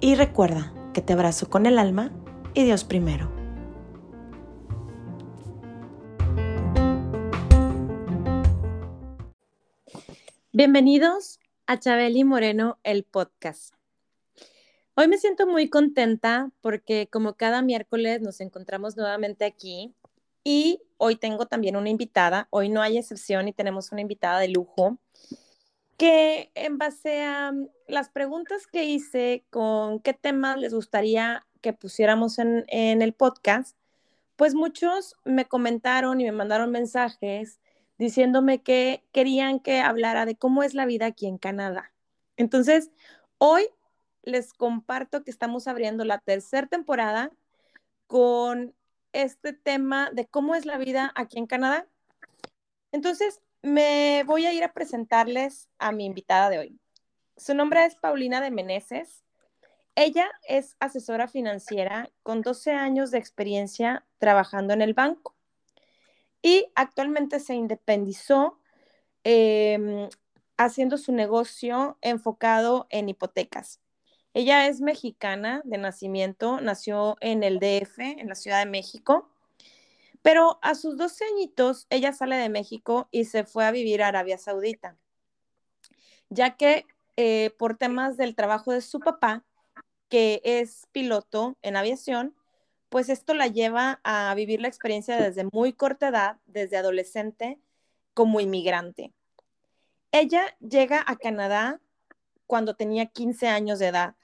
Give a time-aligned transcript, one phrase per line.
[0.00, 2.12] y recuerda que te abrazo con el alma
[2.54, 3.30] y Dios primero.
[10.52, 13.74] Bienvenidos a Chabeli Moreno, el podcast.
[14.94, 19.94] Hoy me siento muy contenta porque como cada miércoles nos encontramos nuevamente aquí
[20.42, 22.48] y hoy tengo también una invitada.
[22.50, 24.98] Hoy no hay excepción y tenemos una invitada de lujo
[25.96, 27.52] que en base a
[27.88, 33.76] las preguntas que hice con qué temas les gustaría que pusiéramos en, en el podcast,
[34.36, 37.60] pues muchos me comentaron y me mandaron mensajes
[37.98, 41.92] diciéndome que querían que hablara de cómo es la vida aquí en Canadá.
[42.36, 42.90] Entonces,
[43.38, 43.66] hoy
[44.22, 47.30] les comparto que estamos abriendo la tercera temporada
[48.06, 48.74] con
[49.12, 51.86] este tema de cómo es la vida aquí en Canadá.
[52.92, 56.80] Entonces, me voy a ir a presentarles a mi invitada de hoy.
[57.36, 59.24] Su nombre es Paulina de Meneses.
[59.96, 65.34] Ella es asesora financiera con 12 años de experiencia trabajando en el banco
[66.42, 68.60] y actualmente se independizó
[69.24, 70.08] em,
[70.56, 73.80] haciendo su negocio enfocado en hipotecas.
[74.32, 79.28] Ella es mexicana de nacimiento, nació en el DF, en la Ciudad de México,
[80.22, 84.08] pero a sus 12 añitos ella sale de México y se fue a vivir a
[84.08, 84.96] Arabia Saudita,
[86.28, 86.86] ya que
[87.16, 89.44] eh, por temas del trabajo de su papá,
[90.08, 92.34] que es piloto en aviación,
[92.88, 97.58] pues esto la lleva a vivir la experiencia desde muy corta edad, desde adolescente,
[98.14, 99.12] como inmigrante.
[100.12, 101.80] Ella llega a Canadá
[102.46, 104.14] cuando tenía 15 años de edad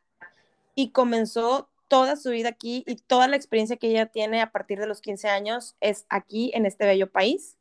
[0.74, 4.80] y comenzó toda su vida aquí y toda la experiencia que ella tiene a partir
[4.80, 7.58] de los 15 años es aquí en este bello país.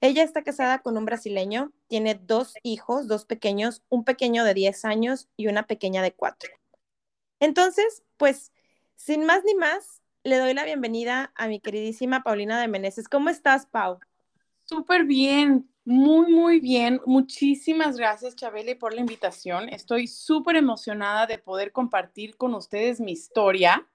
[0.00, 4.84] Ella está casada con un brasileño, tiene dos hijos, dos pequeños, un pequeño de 10
[4.84, 6.48] años y una pequeña de 4.
[7.40, 8.52] Entonces, pues,
[8.94, 13.08] sin más ni más, le doy la bienvenida a mi queridísima Paulina de Meneses.
[13.08, 13.98] ¿Cómo estás, Pau?
[14.62, 17.00] Súper bien, muy, muy bien.
[17.06, 19.68] Muchísimas gracias, Chabeli, por la invitación.
[19.68, 23.88] Estoy súper emocionada de poder compartir con ustedes mi historia,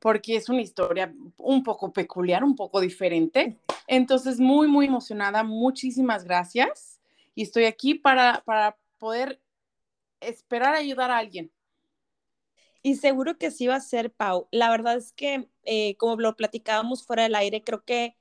[0.00, 3.56] porque es una historia un poco peculiar, un poco diferente.
[3.86, 5.44] Entonces, muy, muy emocionada.
[5.44, 7.00] Muchísimas gracias.
[7.36, 9.40] Y estoy aquí para, para poder
[10.18, 11.52] esperar ayudar a alguien.
[12.82, 14.48] Y seguro que sí va a ser, Pau.
[14.50, 18.16] La verdad es que, eh, como lo platicábamos fuera del aire, creo que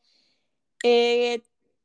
[0.83, 1.41] eh,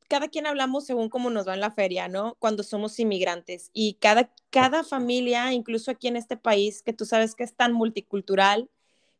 [0.09, 2.35] cada quien hablamos según cómo nos va en la feria, ¿no?
[2.39, 3.69] Cuando somos inmigrantes.
[3.73, 7.73] Y cada, cada familia, incluso aquí en este país, que tú sabes que es tan
[7.73, 8.69] multicultural,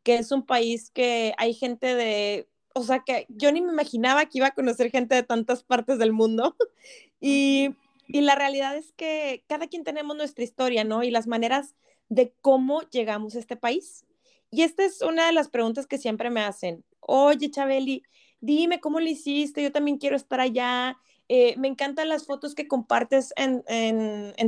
[0.04, 4.26] que es un país que hay gente de, o sea, que yo ni me imaginaba
[4.26, 6.56] que iba a conocer gente de tantas partes del mundo.
[7.22, 7.70] y,
[8.08, 11.04] y la realidad es que cada quien tenemos nuestra historia, ¿no?
[11.04, 11.76] Y las maneras
[12.10, 14.06] de cómo llegamos a este país.
[14.50, 16.84] Y esta es una de las preguntas que siempre me hacen.
[17.02, 18.02] Oye, Chabeli,
[18.42, 20.98] dime cómo lo hiciste, yo también quiero estar allá.
[21.28, 23.64] Eh, me encantan las fotos que compartes en,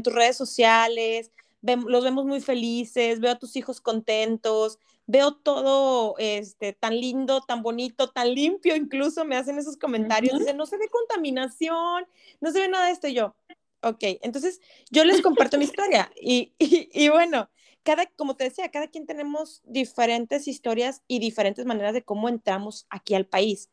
[0.03, 1.31] tus redes sociales,
[1.61, 7.61] los vemos muy felices, veo a tus hijos contentos, veo todo este, tan lindo, tan
[7.61, 12.05] bonito, tan limpio, incluso me hacen esos comentarios, dicen, no se ve contaminación,
[12.39, 13.35] no se ve nada de esto, y yo,
[13.83, 17.49] Ok, entonces yo les comparto mi historia y, y, bueno,
[17.83, 22.85] cada, como te decía, cada quien tenemos diferentes historias y diferentes maneras de cómo entramos
[22.89, 23.69] aquí al país.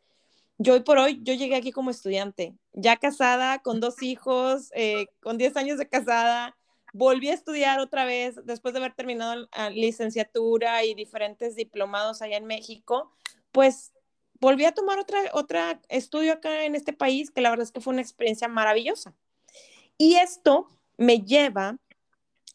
[0.60, 5.06] Yo hoy por hoy, yo llegué aquí como estudiante, ya casada, con dos hijos, eh,
[5.20, 6.56] con 10 años de casada,
[6.92, 12.36] volví a estudiar otra vez después de haber terminado la licenciatura y diferentes diplomados allá
[12.36, 13.12] en México,
[13.52, 13.92] pues
[14.40, 17.80] volví a tomar otra, otra estudio acá en este país, que la verdad es que
[17.80, 19.14] fue una experiencia maravillosa.
[19.96, 20.66] Y esto
[20.96, 21.78] me lleva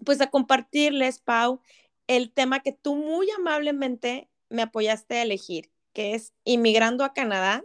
[0.03, 1.61] pues a compartirles, Pau,
[2.07, 7.63] el tema que tú muy amablemente me apoyaste a elegir, que es inmigrando a Canadá,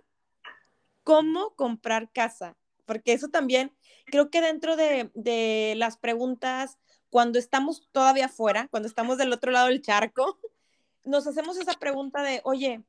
[1.08, 3.74] cómo comprar casa, porque eso también
[4.04, 6.76] creo que dentro de, de las preguntas,
[7.08, 10.38] cuando estamos todavía afuera, cuando estamos del otro lado del charco,
[11.04, 12.84] nos hacemos esa pregunta de, oye,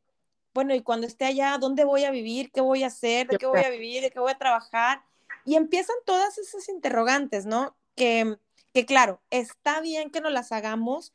[0.54, 2.52] bueno, y cuando esté allá, ¿dónde voy a vivir?
[2.52, 3.30] ¿Qué voy a hacer?
[3.30, 4.02] ¿De qué voy a vivir?
[4.02, 5.02] ¿De qué voy a trabajar?
[5.46, 7.78] Y empiezan todas esas interrogantes, ¿no?
[7.96, 8.36] Que,
[8.74, 11.14] que claro, está bien que nos las hagamos,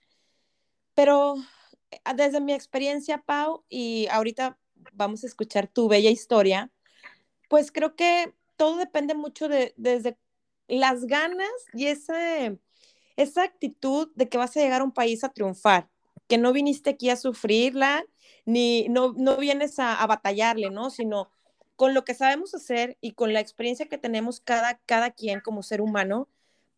[0.95, 1.35] pero
[1.91, 4.59] eh, desde mi experiencia, Pau, y ahorita
[4.95, 6.71] vamos a escuchar tu bella historia,
[7.49, 10.17] pues creo que todo depende mucho de desde
[10.69, 12.59] las ganas y ese,
[13.17, 15.89] esa actitud de que vas a llegar a un país a triunfar,
[16.29, 18.05] que no viniste aquí a sufrirla,
[18.47, 20.91] ni no, no vienes a, a batallarle, ¿no?
[20.91, 21.31] Sino
[21.77, 25.63] con lo que sabemos hacer y con la experiencia que tenemos cada, cada quien como
[25.63, 26.29] ser humano,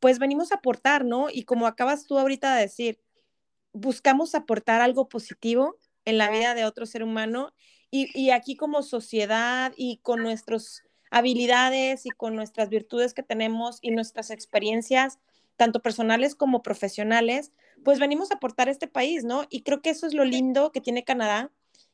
[0.00, 1.28] pues venimos a aportar, ¿no?
[1.30, 3.00] Y como acabas tú ahorita de decir,
[3.72, 7.52] buscamos aportar algo positivo en la vida de otro ser humano
[7.90, 13.78] y, y aquí como sociedad y con nuestras habilidades y con nuestras virtudes que tenemos
[13.80, 15.18] y nuestras experiencias,
[15.56, 17.52] tanto personales como profesionales,
[17.84, 19.44] pues venimos a aportar a este país, ¿no?
[19.48, 21.50] Y creo que eso es lo lindo que tiene Canadá,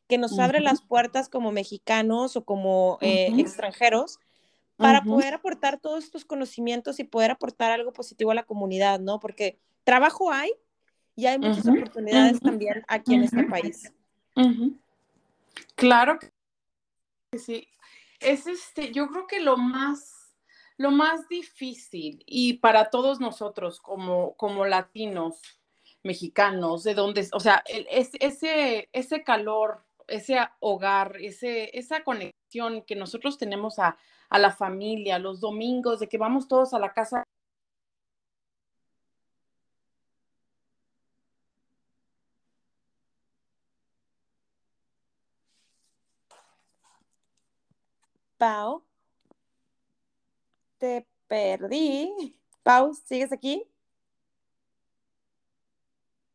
[0.09, 4.19] que nos abre las puertas como mexicanos o como eh, extranjeros
[4.77, 9.21] para poder aportar todos estos conocimientos y poder aportar algo positivo a la comunidad, ¿no?
[9.21, 10.51] Porque trabajo hay
[11.15, 13.93] y hay muchas oportunidades también aquí en este país.
[15.75, 16.31] Claro que
[17.39, 17.69] sí.
[18.21, 20.37] Es este, yo creo que lo más,
[20.77, 25.41] lo más difícil y para todos nosotros como, como latinos,
[26.05, 33.39] mexicanos, de donde, o sea, ese, ese calor ese hogar, ese, esa conexión que nosotros
[33.39, 33.97] tenemos a,
[34.29, 37.25] a la familia, los domingos, de que vamos todos a la casa
[48.43, 48.83] Pau,
[50.79, 52.37] te perdí.
[52.65, 53.65] Pau, ¿sigues aquí?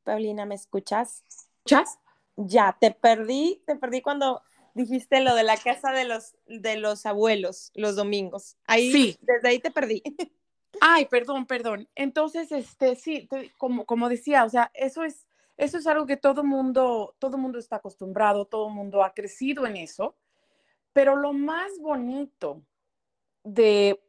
[0.05, 1.25] Paulina, ¿me escuchas?
[1.27, 1.99] ¿Escuchas?
[2.37, 4.41] Ya, te perdí, te perdí cuando
[4.73, 8.55] dijiste lo de la casa de los, de los abuelos los domingos.
[8.67, 9.17] Ahí, sí.
[9.19, 10.01] desde ahí te perdí.
[10.79, 11.89] Ay, perdón, perdón.
[11.93, 13.27] Entonces, este, sí,
[13.57, 15.27] como, como decía, o sea, eso es,
[15.57, 19.75] eso es algo que todo mundo, todo mundo está acostumbrado, todo mundo ha crecido en
[19.75, 20.15] eso.
[20.97, 22.63] Pero lo más bonito
[23.43, 24.03] de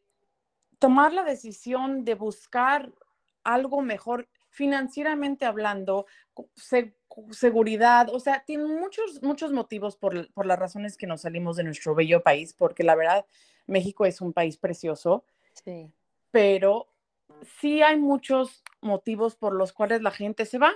[0.78, 2.90] tomar la decisión de buscar
[3.44, 6.06] algo mejor financieramente hablando,
[7.30, 11.64] seguridad, o sea, tiene muchos, muchos motivos por, por, las razones que nos salimos de
[11.64, 13.26] nuestro bello país, porque la verdad,
[13.66, 15.26] México es un país precioso,
[15.62, 15.92] sí.
[16.30, 16.88] pero
[17.60, 20.72] sí hay muchos motivos por los cuales la gente se va.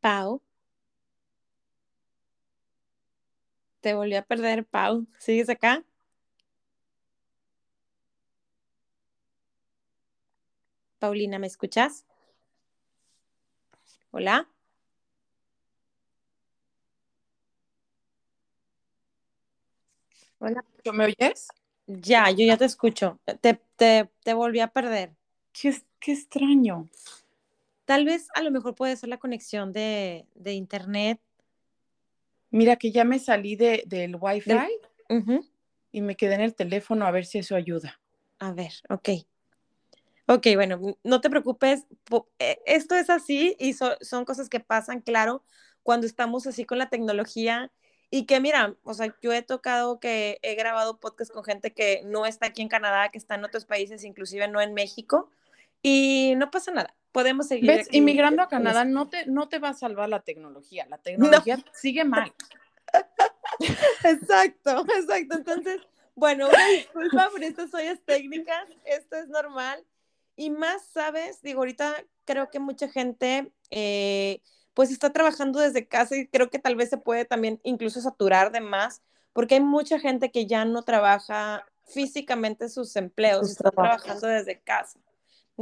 [0.00, 0.42] Pau.
[3.80, 5.06] Te volví a perder, Pau.
[5.18, 5.84] ¿Sigues acá?
[10.98, 12.04] Paulina, ¿me escuchas?
[14.12, 14.48] Hola.
[20.38, 20.64] Hola.
[20.92, 21.48] ¿Me oyes?
[21.86, 23.20] Ya, yo ya te escucho.
[23.40, 25.14] Te, te, volví a perder.
[25.52, 26.88] Qué, qué, extraño.
[27.90, 31.20] Tal vez a lo mejor puede ser la conexión de, internet.
[32.52, 34.78] Mira que ya me salí de, del Wi-Fi
[35.90, 37.98] y me quedé en el teléfono a ver si eso ayuda.
[38.38, 39.08] A ver, ok.
[40.28, 41.84] Ok, bueno, no te preocupes,
[42.38, 45.42] e, esto es así y son cosas que pasan, claro,
[45.82, 47.72] cuando estamos así con la tecnología
[48.08, 52.02] y que mira, o sea, yo he tocado que he grabado podcast con gente que
[52.04, 55.28] no está aquí en Canadá, que está en otros países, inclusive no en México,
[55.82, 57.66] y no pasa nada, podemos seguir.
[57.66, 57.88] ¿Ves?
[57.92, 62.04] Inmigrando a Canadá no te, no te va a salvar la tecnología, la tecnología sigue
[62.04, 62.32] mal.
[64.04, 65.36] exacto, exacto.
[65.36, 65.80] Entonces,
[66.14, 69.84] bueno, disculpa por estas ollas técnicas, esto es normal.
[70.36, 71.42] Y más, ¿sabes?
[71.42, 71.94] Digo, ahorita
[72.24, 74.40] creo que mucha gente eh,
[74.74, 78.52] pues está trabajando desde casa y creo que tal vez se puede también incluso saturar
[78.52, 84.26] de más, porque hay mucha gente que ya no trabaja físicamente sus empleos, está trabajando
[84.26, 84.98] desde casa.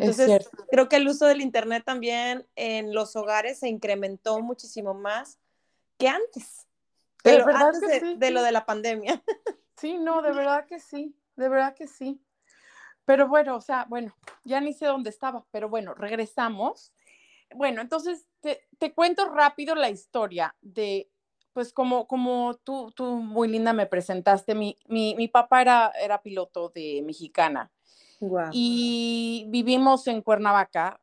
[0.00, 5.38] Entonces, creo que el uso del Internet también en los hogares se incrementó muchísimo más
[5.98, 6.66] que antes.
[7.24, 7.72] De, verdad
[8.16, 9.22] de lo de la pandemia.
[9.80, 12.20] Sí, no, de verdad que sí, de verdad que sí.
[13.04, 14.12] Pero bueno, o sea, bueno,
[14.42, 16.92] ya ni sé dónde estaba, pero bueno, regresamos.
[17.54, 21.08] Bueno, entonces te, te cuento rápido la historia de,
[21.52, 26.22] pues como, como tú, tú muy linda me presentaste, mi, mi, mi papá era, era
[26.22, 27.70] piloto de mexicana.
[28.52, 31.00] Y vivimos en Cuernavaca,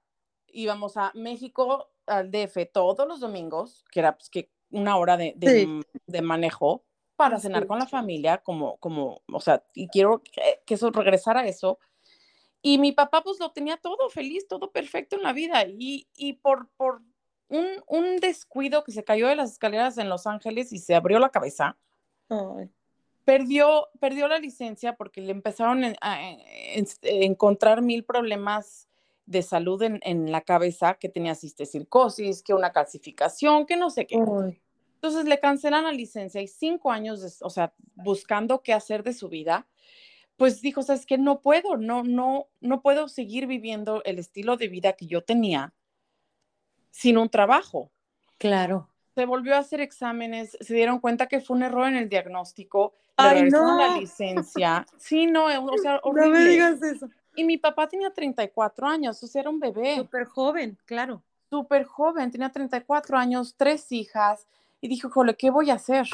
[0.47, 5.33] íbamos a México, al DF, todos los domingos, que era pues, que una hora de,
[5.35, 6.83] de, manejo
[7.15, 11.37] para cenar con la familia, como, como, o sea, y quiero que, que eso, regresar
[11.37, 11.79] a eso,
[12.65, 15.63] y mi papá pues lo tenía todo feliz, todo perfecto en la vida.
[15.67, 17.03] Y, y por, por
[17.47, 21.19] un, un, descuido que se cayó de las escaleras en Los Ángeles y se abrió
[21.19, 21.77] la cabeza,
[23.25, 26.19] perdió, perdió la licencia porque le empezaron a,
[27.01, 28.87] encontrar mil problemas
[29.25, 34.17] de salud en, la cabeza, que tenía cistecircosis, que una calcificación, que no sé qué.
[34.95, 39.27] Entonces le cancelan la licencia y cinco años, o sea, buscando qué hacer de su
[39.27, 39.67] vida,
[40.37, 44.67] pues dijo, sabes que no puedo, no, no, no puedo seguir viviendo el estilo de
[44.67, 45.73] vida que yo tenía
[46.91, 47.91] sin un trabajo.
[48.37, 48.89] Claro.
[49.15, 52.93] Se volvió a hacer exámenes, se dieron cuenta que fue un error en el diagnóstico,
[53.15, 53.77] Ay, no.
[53.77, 54.85] la licencia.
[54.97, 56.29] Sí, no, o sea, horrible.
[56.29, 57.09] No me digas eso.
[57.35, 59.95] Y mi papá tenía 34 años, o sea, era un bebé.
[59.95, 61.23] Súper joven, claro.
[61.49, 64.47] Súper joven, tenía 34 años, tres hijas,
[64.81, 66.07] y dijo, jole, ¿qué voy a hacer?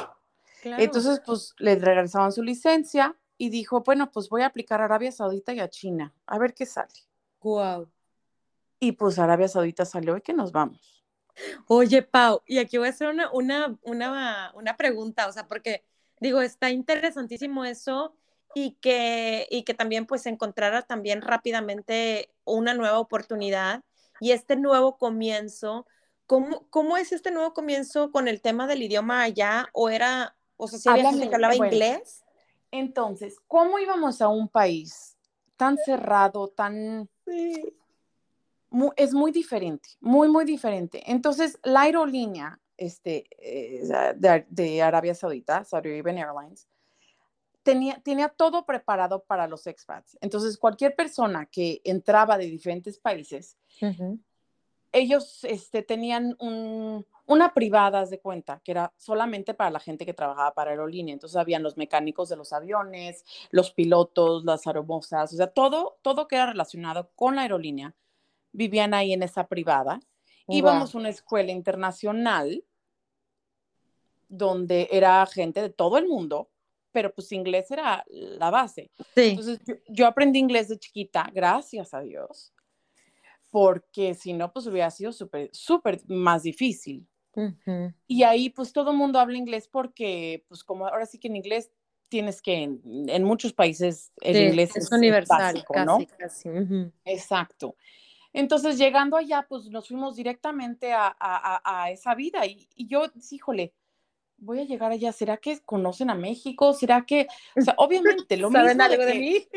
[0.64, 5.12] Entonces, pues, le regresaban su licencia y dijo, bueno, pues voy a aplicar a Arabia
[5.12, 6.94] Saudita y a China, a ver qué sale.
[7.42, 7.90] Wow.
[8.80, 11.01] Y pues Arabia Saudita salió y que nos vamos.
[11.68, 15.84] Oye, Pau, y aquí voy a hacer una, una, una, una pregunta, o sea, porque
[16.20, 18.16] digo, está interesantísimo eso
[18.54, 23.84] y que, y que también pues encontrara también rápidamente una nueva oportunidad
[24.20, 25.88] y este nuevo comienzo.
[26.28, 29.70] ¿Cómo, ¿Cómo es este nuevo comienzo con el tema del idioma allá?
[29.74, 32.24] ¿O era, o sea, si había gente que hablaba inglés?
[32.72, 35.18] Entonces, ¿cómo íbamos a un país
[35.58, 37.10] tan cerrado, tan...
[38.96, 41.04] es muy diferente, muy, muy diferente.
[41.06, 43.84] Entonces, la aerolínea este, eh,
[44.50, 46.68] de, Arabia Saudita, Saudi Arabian Airlines,
[47.64, 50.18] tenía, tenía todo preparado para los expats.
[50.22, 53.58] Entonces, cualquier persona que entraba de diferentes países,
[54.92, 60.54] ellos este, tenían una privada de cuenta, que era solamente para la gente que trabajaba
[60.54, 61.14] para aerolínea.
[61.14, 66.28] Entonces, habían los mecánicos de los aviones, los pilotos, las aeromosas, o sea, todo, todo
[66.28, 67.94] que era relacionado con la aerolínea,
[68.52, 70.00] vivían ahí en esa privada.
[70.48, 72.64] Íbamos a una escuela internacional
[74.28, 76.50] donde era gente de todo el mundo,
[76.92, 78.92] pero pues inglés era la base.
[79.16, 82.54] Entonces yo, aprendí inglés de chiquita, gracias a Dios,
[83.50, 87.08] porque si no, pues hubiera sido súper, súper más difícil.
[88.08, 91.38] Y ahí pues todo el mundo habla inglés porque pues como ahora sí que en
[91.38, 91.72] inglés
[92.10, 96.00] tienes que, en, muchos países el inglés es, universal, ¿no?
[97.06, 97.78] Exacto.
[98.34, 103.74] Entonces, llegando allá, pues nos fuimos directamente a, esa vida y, y yo, híjole,
[104.42, 106.74] voy a llegar allá, ¿será que conocen a México?
[106.74, 109.48] ¿Será que, o sea, obviamente, lo ¿Saben mismo algo de, mí?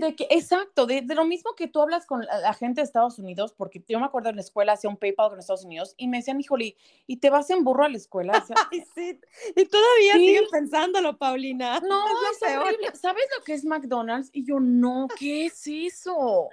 [0.00, 3.54] De que, exacto, de, lo mismo que tú hablas con la, gente de Estados Unidos,
[3.56, 6.18] porque yo me acuerdo en la escuela hacía un PayPal con Estados Unidos y me
[6.18, 8.32] decían, híjole, ¿y te vas en burro a la escuela?
[8.72, 9.18] Ay, sí.
[9.56, 11.80] Y todavía siguen pensándolo, Paulina.
[11.80, 12.04] No,
[12.42, 12.94] es, horrible.
[12.94, 14.30] ¿Sabes lo que es McDonald's?
[14.32, 16.50] Y yo, no, ¿qué es eso?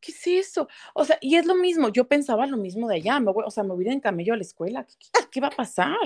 [0.00, 0.68] ¿Qué es eso?
[0.94, 3.50] O sea, y es lo mismo, yo pensaba lo mismo de allá, me voy, o
[3.50, 4.86] sea, me voy en camello a la escuela,
[5.30, 5.96] ¿qué, va a pasar?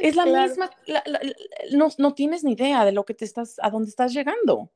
[0.00, 0.70] Es la misma,
[1.72, 4.70] no, no, tienes ni idea de lo que te estás, a dónde estás llegando.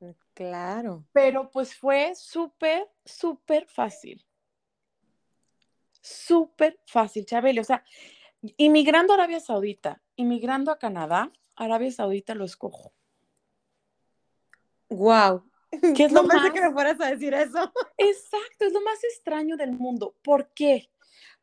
[0.00, 1.04] Mm, claro.
[1.12, 4.24] Pero pues fue súper, súper fácil.
[6.00, 7.60] Súper fácil, Chabeli.
[7.60, 7.84] O sea,
[8.56, 12.92] inmigrando a Arabia Saudita, inmigrando a Canadá, Arabia Saudita lo escojo.
[14.90, 15.44] Wow,
[15.96, 17.72] ¿Qué es no lo pensé que me fueras a decir eso.
[17.98, 20.14] Exacto, es lo más extraño del mundo.
[20.22, 20.90] ¿Por qué?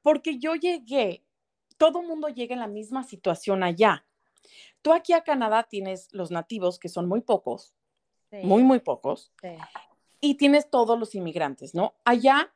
[0.01, 1.23] Porque yo llegué,
[1.77, 4.05] todo mundo llega en la misma situación allá.
[4.81, 7.75] Tú aquí a Canadá tienes los nativos, que son muy pocos,
[8.31, 9.31] muy, muy pocos,
[10.19, 11.93] y tienes todos los inmigrantes, ¿no?
[12.03, 12.51] Allá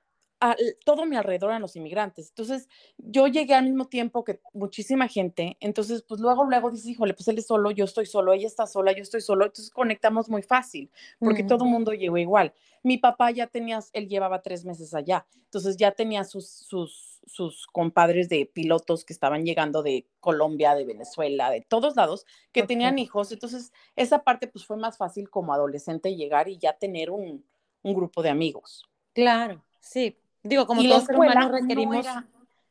[0.84, 2.30] todo mi alrededor eran los inmigrantes.
[2.30, 5.58] Entonces, yo llegué al mismo tiempo que muchísima gente.
[5.60, 8.68] Entonces, pues luego, luego dices, híjole, pues él es solo, yo estoy solo, ella está
[8.68, 9.46] sola, yo estoy solo.
[9.46, 10.90] Entonces, conectamos muy fácil,
[11.20, 12.54] porque todo el mundo llegó igual.
[12.84, 15.26] Mi papá ya tenía, él llevaba tres meses allá.
[15.46, 20.86] Entonces, ya tenía sus, sus, sus compadres de pilotos que estaban llegando de Colombia, de
[20.86, 23.32] Venezuela, de todos lados, que tenían hijos.
[23.32, 27.44] Entonces, esa parte, pues fue más fácil como adolescente llegar y ya tener un,
[27.84, 28.84] un grupo de amigos.
[29.14, 32.06] Claro, sí, Digo, como todos los humanos requerimos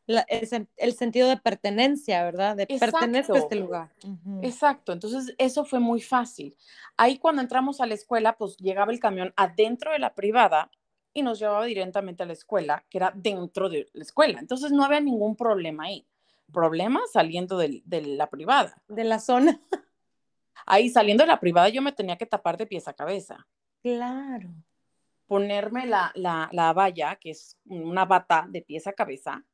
[0.07, 2.57] el, sentido de pertenencia, ¿verdad?
[2.57, 3.91] De pertenecer a este lugar.
[4.43, 6.57] Exacto, entonces eso fue muy fácil.
[6.97, 10.71] Ahí cuando entramos a la escuela, pues llegaba el camión adentro de la privada
[11.13, 14.39] y nos llevaba directamente a la escuela, que era dentro de la escuela.
[14.39, 16.07] Entonces no había ningún problema ahí.
[16.53, 18.81] Problema saliendo de, de la privada.
[18.87, 19.61] De la zona.
[20.67, 23.47] Ahí saliendo de la privada yo me tenía que tapar de pies a cabeza.
[23.83, 24.51] Claro
[25.27, 29.45] ponerme la, la, valla, que es una bata de pies a cabeza,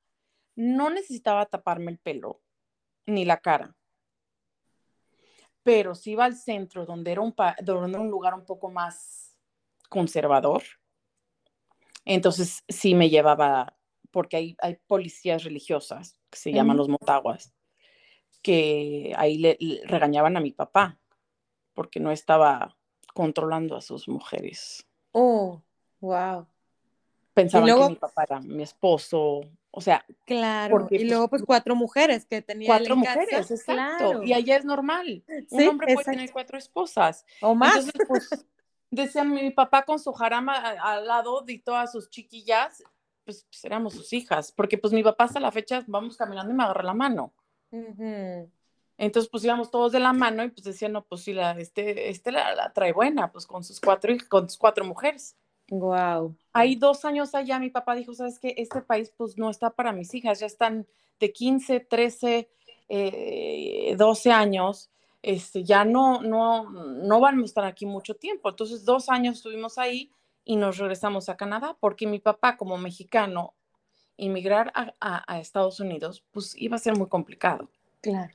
[0.56, 2.40] no necesitaba taparme el pelo
[3.06, 3.74] ni la cara.
[5.62, 9.36] Pero si iba al centro, donde era un, donde un lugar un poco más
[9.88, 10.62] conservador,
[12.04, 13.76] entonces sí me llevaba,
[14.10, 17.52] porque hay, hay policías religiosas que se llaman los motaguas.
[18.42, 20.98] que ahí le, regañaban a mi papá
[21.74, 22.76] porque no estaba
[23.14, 24.89] controlando a sus mujeres.
[25.12, 25.60] Oh,
[26.00, 26.46] wow.
[27.34, 29.40] Pensaban que mi papá era mi esposo,
[29.70, 30.04] o sea.
[30.26, 34.22] Claro, y luego pues, pues cuatro mujeres que tenía Cuatro mujeres, exacto.
[34.24, 35.22] Y allá es normal.
[35.50, 37.24] Un hombre puede tener cuatro esposas.
[37.40, 37.76] O más.
[37.76, 38.46] Entonces, pues,
[38.90, 42.82] decía mi papá con su jarama al lado de todas sus chiquillas,
[43.24, 46.56] pues, pues, éramos sus hijas, porque pues mi papá hasta la fecha vamos caminando y
[46.56, 47.32] me agarra la mano.
[49.00, 52.10] Entonces, pues íbamos todos de la mano y pues decían, no, pues sí, la, este,
[52.10, 55.38] este la, trae buena, pues con sus cuatro, con sus cuatro mujeres.
[55.70, 56.36] Wow.
[56.52, 59.92] Hay dos años allá, mi papá dijo, sabes que este país pues no está para
[59.92, 60.86] mis hijas, ya están
[61.18, 62.50] de 15, 13,
[63.96, 64.90] 12 años,
[65.22, 68.50] este, ya no, no, no van a estar aquí mucho tiempo.
[68.50, 70.12] Entonces, dos años estuvimos ahí
[70.44, 73.54] y nos regresamos a Canadá, porque mi papá como mexicano,
[74.18, 77.70] inmigrar a, Estados Unidos, pues iba a ser muy complicado.
[78.02, 78.34] Claro.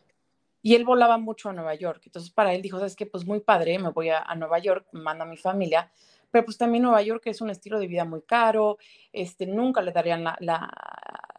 [0.66, 2.02] Y él volaba mucho a Nueva York.
[2.08, 4.88] Entonces, para él dijo, sabes que pues muy padre, me voy a, a Nueva York,
[4.94, 5.92] mando a mi familia,
[6.32, 8.80] pero pues también Nueva York es un estilo de vida muy caro,
[9.14, 10.72] este, nunca le darían la,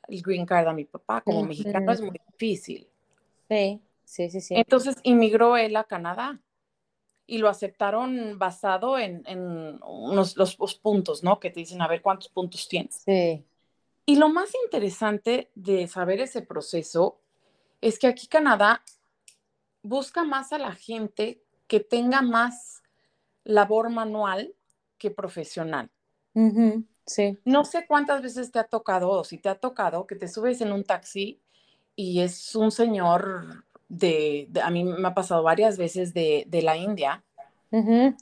[0.07, 2.87] el green card a mi papá, como mexicano es muy difícil.
[3.49, 4.55] Sí, sí, sí, sí.
[4.55, 6.41] Entonces inmigró él a Canadá
[7.27, 11.41] y lo aceptaron basado en, en unos, los, los, puntos, ¿no?
[11.41, 13.03] Que te dicen, a ver, ¿cuántos puntos tienes?
[13.05, 13.45] Sí.
[14.05, 17.19] Y lo más interesante de saber ese proceso
[17.81, 18.85] es que aquí Canadá
[19.87, 22.83] busca más a la gente que tenga más
[23.45, 24.55] labor manual
[24.99, 25.91] que profesional.
[27.07, 27.39] Sí.
[27.45, 30.61] No sé cuántas veces te ha tocado o si te ha tocado que te subes
[30.61, 31.41] en un taxi
[31.95, 36.77] y es un señor de, a mí me ha pasado varias veces de, de la
[36.77, 37.23] India.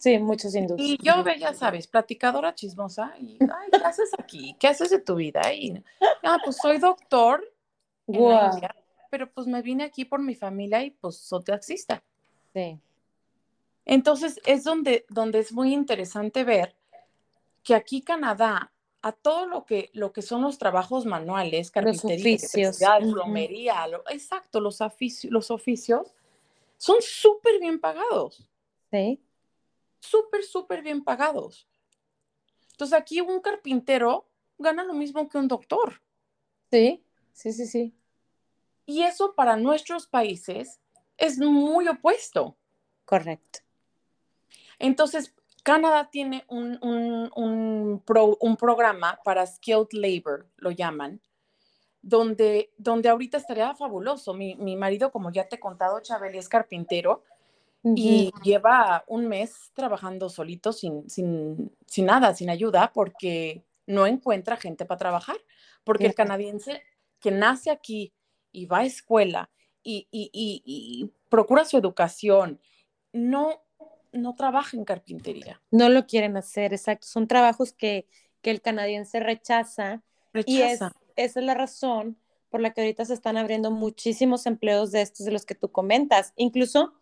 [0.01, 0.81] Sí, muchos hindúes.
[0.81, 4.57] Y yo ya sabes, platicadora chismosa, y, ay, ¿qué haces aquí?
[4.59, 5.53] ¿Qué haces de tu vida?
[5.53, 5.83] Y,
[6.25, 7.43] ah, pues soy doctor
[8.07, 8.77] en la India,
[9.15, 12.03] pero pues me vine aquí por mi familia y pues soy taxista.
[12.53, 12.81] Sí.
[13.85, 16.75] Entonces es donde, donde es muy interesante ver
[17.63, 22.39] que aquí Canadá, a todo lo que, lo que son los trabajos manuales, carpintería,
[22.99, 24.81] plomería, exacto, los,
[25.31, 26.13] los oficios,
[26.77, 28.51] son súper bien pagados.
[28.91, 29.23] Sí.
[30.01, 31.69] Súper, súper bien pagados.
[32.73, 34.27] Entonces aquí un carpintero
[34.59, 36.03] gana lo mismo que un doctor.
[36.73, 37.01] Sí,
[37.33, 37.95] sí, sí, sí.
[38.87, 40.81] Y eso para nuestros países
[41.17, 42.57] es muy opuesto.
[43.05, 43.61] Correcto.
[44.79, 51.21] Entonces, Canadá tiene un, un, programa para skilled labor, lo llaman,
[52.03, 54.35] donde, donde ahorita estaría fabuloso.
[54.35, 57.23] Mi, marido, como ya te he contado, Chabeli es carpintero
[57.83, 64.87] y lleva un mes trabajando solito sin, sin, nada, sin ayuda, porque no encuentra gente
[64.87, 65.37] para trabajar,
[65.83, 66.83] porque el canadiense
[67.21, 68.13] que nace aquí
[68.55, 69.51] y va a escuela
[69.83, 72.59] y, y procura su educación,
[73.13, 73.65] no
[74.15, 75.61] no trabaja en carpintería.
[75.71, 77.07] No lo quieren hacer, exacto.
[77.07, 78.07] Son trabajos que,
[78.43, 80.03] el canadiense rechaza.
[80.45, 82.19] Y esa es la razón
[82.51, 85.73] por la que ahorita se están abriendo muchísimos empleos de estos de los que tú
[85.73, 86.35] comentas.
[86.37, 86.93] Incluso,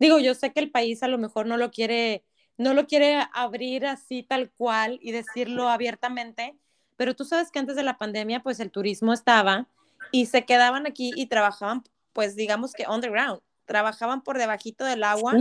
[0.00, 2.24] digo, yo sé que el país a lo mejor no lo quiere,
[2.58, 6.56] no lo quiere abrir así tal cual y decirlo abiertamente,
[6.96, 9.68] pero tú sabes que antes de la pandemia, pues el turismo estaba
[10.10, 11.82] y se quedaban aquí y trabajaban,
[12.12, 15.32] pues digamos que underground trabajaban por debajito del agua.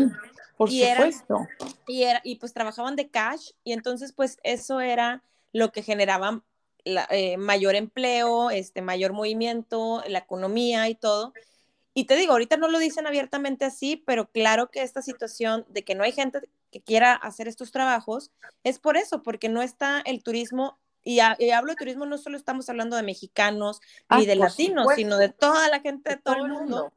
[0.56, 1.48] por y supuesto.
[1.88, 6.44] y, era, y pues trabajaban de cash y entonces pues eso era lo que generaba
[6.86, 11.34] eh, mayor empleo, este, mayor movimiento, la economía y todo.
[11.94, 15.84] Y te digo, ahorita no lo dicen abiertamente así, pero claro que esta situación de
[15.84, 16.40] que no hay gente
[16.72, 18.32] que quiera hacer estos trabajos
[18.64, 22.70] es por eso, porque no está el turismo, y, hablo de turismo, no solo estamos
[22.70, 26.52] hablando de mexicanos ni ah, de latinos, sino de toda la gente de, todo, el
[26.52, 26.92] mundo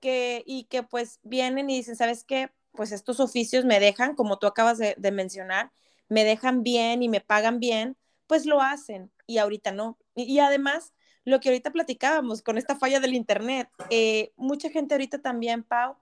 [0.00, 2.50] que, y que pues vienen y dicen, ¿sabes qué?
[2.72, 5.70] Pues estos oficios me dejan, como tú acabas de, mencionar,
[6.08, 9.98] me dejan bien y me pagan bien, pues lo hacen y ahorita no.
[10.14, 10.92] Y, además,
[11.24, 15.96] lo que ahorita platicábamos con esta falla del Internet, eh, mucha gente ahorita también, Pau,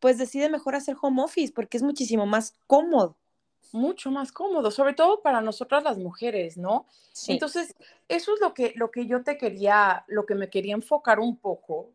[0.00, 3.16] pues decide mejor hacer home office porque es muchísimo más cómodo.
[3.72, 6.86] Mucho más cómodo, sobre todo para nosotras las mujeres, ¿no?
[7.28, 7.74] Entonces,
[8.08, 11.38] eso es lo que, lo que yo te quería, lo que me quería enfocar un
[11.38, 11.90] poco,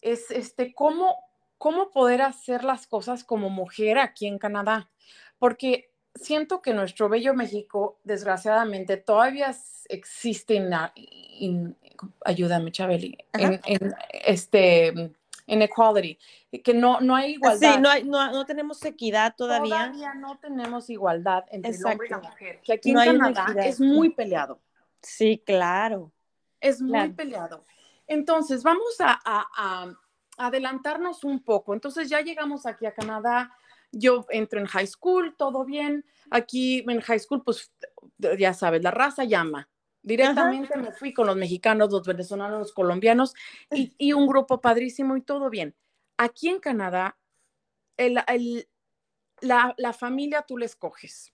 [0.00, 1.16] es este, cómo,
[1.58, 4.90] cómo poder hacer las cosas como mujer aquí en Canadá.
[5.38, 9.54] Porque siento que nuestro bello México, desgraciadamente, todavía
[9.88, 11.76] existe en,
[12.24, 15.12] ayúdame, Chabeli, en, este
[15.46, 16.18] equality,
[16.62, 17.74] que no, no hay igualdad.
[17.74, 19.86] Sí, no, hay, no, no, tenemos equidad todavía.
[19.86, 23.80] Todavía no tenemos igualdad entre el hombre y la mujer, que aquí en Canadá es
[23.80, 24.60] muy peleado.
[25.02, 26.12] Sí, claro.
[26.60, 27.64] Es muy peleado.
[28.06, 29.96] Entonces, vamos a,
[30.38, 31.74] adelantarnos un poco.
[31.74, 33.54] Entonces ya llegamos aquí a Canadá,
[33.92, 36.04] yo entro en high school, todo bien.
[36.30, 37.70] Aquí en high school, pues
[38.38, 39.68] ya sabes, la raza llama.
[40.02, 43.34] Directamente me fui con los mexicanos, los venezolanos, los colombianos
[43.70, 45.76] y, un grupo padrísimo y todo bien.
[46.16, 47.16] Aquí en Canadá,
[47.96, 51.32] la, la, familia tú la escoges.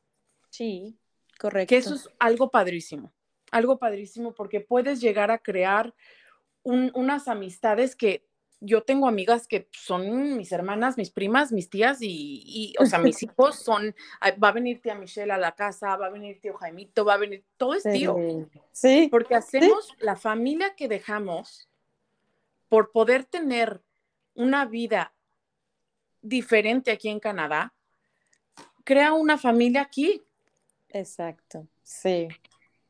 [0.50, 0.98] Sí,
[1.38, 1.70] correcto.
[1.70, 3.12] Que eso es algo padrísimo,
[3.50, 5.94] algo padrísimo porque puedes llegar a crear
[6.62, 8.27] unas amistades que
[8.60, 13.22] yo tengo amigas que son mis hermanas, mis primas, mis tías y, o sea, mis
[13.22, 13.94] hijos son,
[14.42, 17.18] va a venir tía Michelle a la casa, va a venir tío Jaimito, va a
[17.18, 18.16] venir, todo es tío.
[18.72, 19.08] Sí.
[19.10, 21.68] Porque hacemos la familia que dejamos
[22.68, 23.82] por poder tener
[24.34, 25.14] una vida
[26.20, 27.74] diferente aquí en Canadá,
[28.84, 30.22] crea una familia aquí.
[30.90, 32.28] Exacto, sí.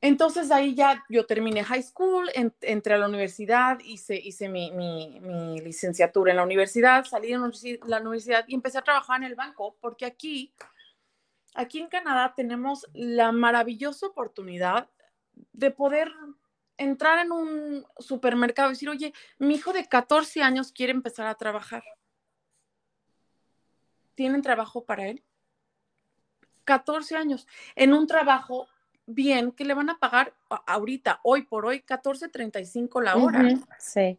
[0.01, 2.31] Entonces ahí ya yo terminé high school,
[2.61, 4.71] entré a la universidad, hice, hice mi,
[5.61, 9.77] licenciatura en la universidad, salí de la universidad y empecé a trabajar en el banco,
[9.81, 10.55] porque aquí,
[11.55, 14.89] aquí en Canadá tenemos la maravillosa oportunidad
[15.53, 16.13] de poder
[16.77, 21.35] entrar en un supermercado y decir, oye, mi hijo de 14 años quiere empezar a
[21.35, 21.83] trabajar.
[24.15, 25.25] ¿Tienen trabajo para él?
[26.63, 28.69] 14 años, en un trabajo
[29.09, 30.35] bien que le van a pagar
[30.67, 33.43] ahorita, hoy por hoy, 14.35 la hora.
[33.79, 34.19] sí.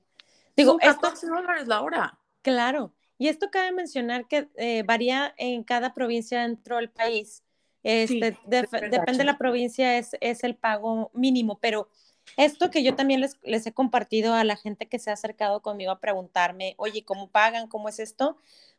[0.58, 2.20] Digo, 14 dólares la hora.
[2.42, 2.92] Claro.
[3.18, 7.44] Y esto cabe mencionar que eh, varía en cada provincia dentro del país.
[7.84, 11.88] Este, depende de la provincia, es, es, el pago mínimo, pero
[12.36, 15.62] esto que yo también les, les, he compartido a la gente que se ha acercado
[15.62, 17.68] conmigo a preguntarme, oye, ¿cómo pagan?
[17.68, 18.36] ¿Cómo es esto?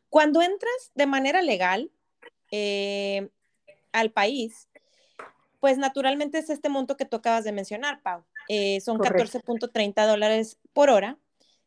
[0.09, 1.89] Cuando entras de manera legal
[2.51, 3.29] eh,
[3.91, 4.67] al país,
[5.61, 8.25] pues naturalmente es este monto que tú acabas de mencionar, Pau.
[8.49, 11.19] Eh, son 14.30 dólares por hora.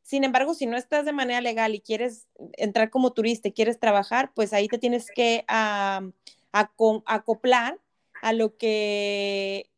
[0.02, 3.78] Sin embargo, si no estás de manera legal y quieres entrar como turista y quieres
[3.78, 5.44] trabajar, pues ahí te tienes que
[7.07, 7.78] acoplar
[8.20, 9.70] a lo que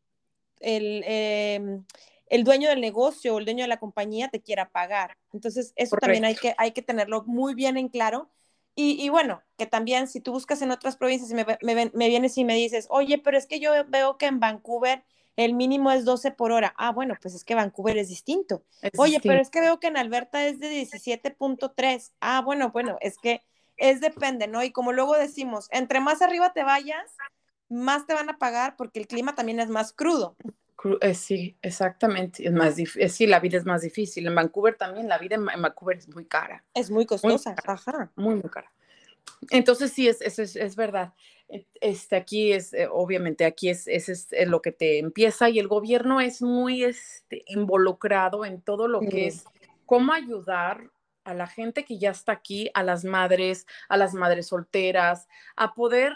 [0.61, 1.85] el, em,
[2.25, 5.15] el, dueño del negocio o el dueño de la compañía te quiera pagar.
[5.31, 8.31] Entonces, eso también hay que, hay que tenerlo muy bien en claro
[8.79, 11.45] y, bueno, que también si tú buscas en otras provincias y me,
[11.93, 15.03] me, vienes y me dices, oye, pero es que yo veo que en Vancouver
[15.35, 16.75] el mínimo es 12 por hora.
[16.77, 18.63] Ah, bueno, pues es que Vancouver es distinto.
[18.97, 22.11] oye, pero es que veo que en Alberta es de 17.3.
[22.21, 23.41] Ah, bueno, bueno, es que
[23.77, 24.63] es depende, ¿no?
[24.63, 27.15] Y como luego decimos, entre más arriba te vayas,
[27.69, 30.35] más te van a pagar porque el clima también es más crudo.
[31.01, 32.45] Eh, sí, exactamente.
[32.45, 34.27] Es más eh, sí, la vida es más difícil.
[34.27, 36.63] En Vancouver también, la vida en, Vancouver es muy cara.
[36.73, 38.11] Es muy costosa, ajá.
[38.15, 38.71] Muy, muy cara.
[39.49, 41.13] Entonces, sí, es, es, es, verdad.
[41.49, 45.67] E, este, aquí es, eh, obviamente, aquí es, es, lo que te empieza y el
[45.67, 49.45] gobierno es muy este, involucrado en todo lo que es
[49.85, 50.91] cómo ayudar
[51.23, 55.73] a la gente que ya está aquí, a las madres, a las madres solteras, a
[55.73, 56.13] poder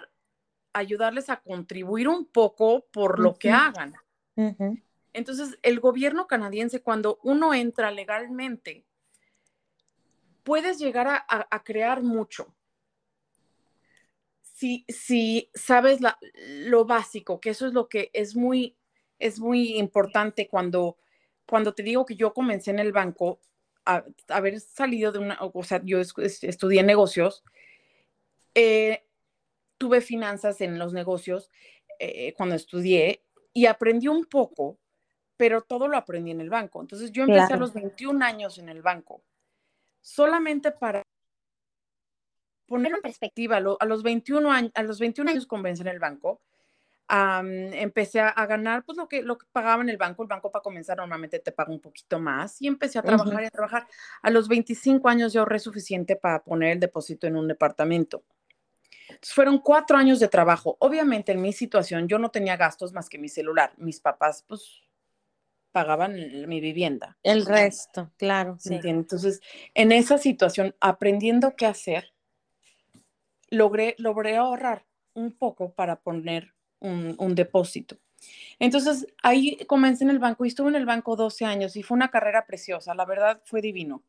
[0.74, 3.94] ayudarles a contribuir un poco por lo que hagan.
[5.14, 8.86] Entonces, el gobierno canadiense, cuando uno entra legalmente,
[10.44, 12.56] puedes llegar a, crear mucho.
[14.42, 16.00] Si, si sabes
[16.46, 18.78] lo básico, que eso es lo que es muy,
[19.20, 20.98] es muy importante cuando,
[21.46, 23.40] cuando te digo que yo comencé en el banco,
[23.86, 27.44] a, haber salido de una, o sea, yo estudié negocios,
[28.54, 29.04] eh,
[29.78, 31.50] tuve finanzas en los negocios
[32.00, 34.78] eh, cuando estudié y aprendí un poco,
[35.38, 36.82] pero todo lo aprendí en el banco.
[36.82, 39.24] Entonces yo empecé a los 21 años en el banco,
[40.02, 41.04] solamente para
[42.68, 46.42] poner en perspectiva, a los 21 años, a los 21 años comencé en el banco,
[47.10, 50.24] empecé a, ganar pues lo que, lo que pagaba en el banco.
[50.24, 53.48] El banco para comenzar normalmente te paga un poquito más y empecé a trabajar y
[53.48, 53.88] a trabajar.
[54.22, 58.24] A los 25 años yo ahorré suficiente para poner el depósito en un departamento
[59.22, 60.78] fueron cuatro años de trabajo.
[60.80, 63.74] Obviamente en mi situación yo no tenía gastos más que mi celular.
[63.78, 64.82] Mis papás pues
[65.72, 66.16] pagaban
[66.48, 67.18] mi vivienda.
[67.24, 68.58] El resto, claro.
[68.60, 68.80] Sí.
[68.84, 69.42] Entonces,
[69.74, 72.14] en esa situación, aprendiendo qué hacer,
[73.50, 77.98] logré, logré ahorrar un poco para poner un, un, depósito.
[78.60, 81.96] Entonces, ahí comencé en el banco y estuve en el banco 12 años y fue
[81.96, 84.04] una carrera preciosa, la verdad fue divino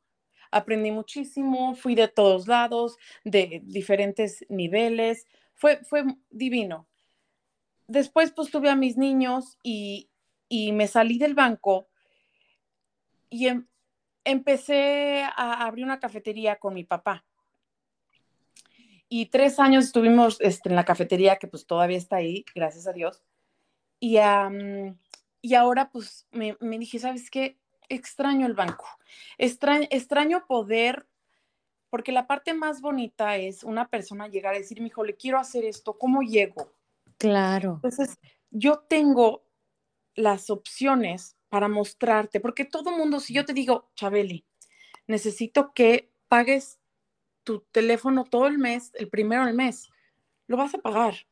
[0.53, 6.87] aprendí muchísimo, fui de todos lados, de diferentes niveles, fue, fue divino.
[7.89, 10.09] Después pues tuve a mis niños y,
[10.51, 11.89] me salí del banco
[13.31, 13.67] y em,
[14.23, 17.25] empecé a abrir una cafetería con mi papá.
[19.09, 22.93] Y tres años estuvimos este, en la cafetería, que pues todavía está ahí, gracias a
[22.93, 23.23] Dios.
[23.99, 24.19] Y,
[25.41, 27.59] y ahora pues me, me dije, ¿sabes qué?
[27.95, 28.87] Extraño el banco.
[29.39, 31.07] Extraño, extraño poder
[31.91, 35.39] porque la parte más bonita es una persona llegar a decir, mi hijo, le quiero
[35.39, 36.73] hacer esto, ¿cómo llego?
[37.19, 37.75] Claro.
[37.75, 38.19] Entonces,
[38.51, 39.45] yo tengo
[40.15, 44.47] las opciones para mostrarte, porque todo mundo, si yo te digo, Chabeli,
[45.07, 46.81] necesito que pagues
[47.45, 49.91] tu teléfono todo el mes, el primero del mes,
[50.47, 51.27] lo vas a pagar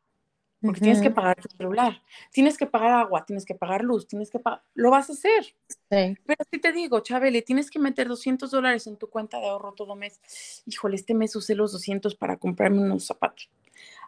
[0.62, 4.30] porque tienes que pagar tu celular, tienes que pagar agua, tienes que pagar luz, tienes
[4.30, 5.44] que pagar, lo vas a hacer.
[5.68, 6.16] Sí.
[6.26, 9.72] Pero si te digo, Chabele, tienes que meter 200 dólares en tu cuenta de ahorro
[9.72, 10.20] todo mes.
[10.66, 13.48] Híjole, este mes usé los 200 para comprarme unos zapatos.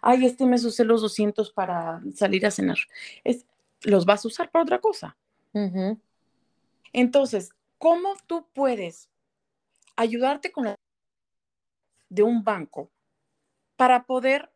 [0.03, 2.79] Ay, este mes usé los 200 para salir a cenar.
[3.25, 3.47] Es,
[3.83, 5.17] los vas a usar para otra cosa.
[6.93, 9.09] Entonces, ¿cómo tú puedes
[9.97, 10.77] ayudarte con la
[12.09, 12.91] de un banco
[13.77, 14.53] para poder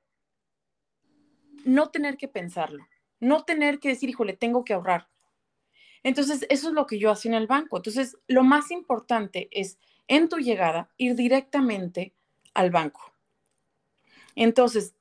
[1.66, 2.88] no tener que pensarlo,
[3.20, 5.08] no tener que decir, híjole, tengo que ahorrar.
[6.02, 7.76] Entonces, eso es lo que yo hacía en el banco.
[7.76, 12.14] Entonces, lo más importante es en tu llegada ir directamente
[12.54, 13.12] al banco.
[14.36, 14.94] Entonces,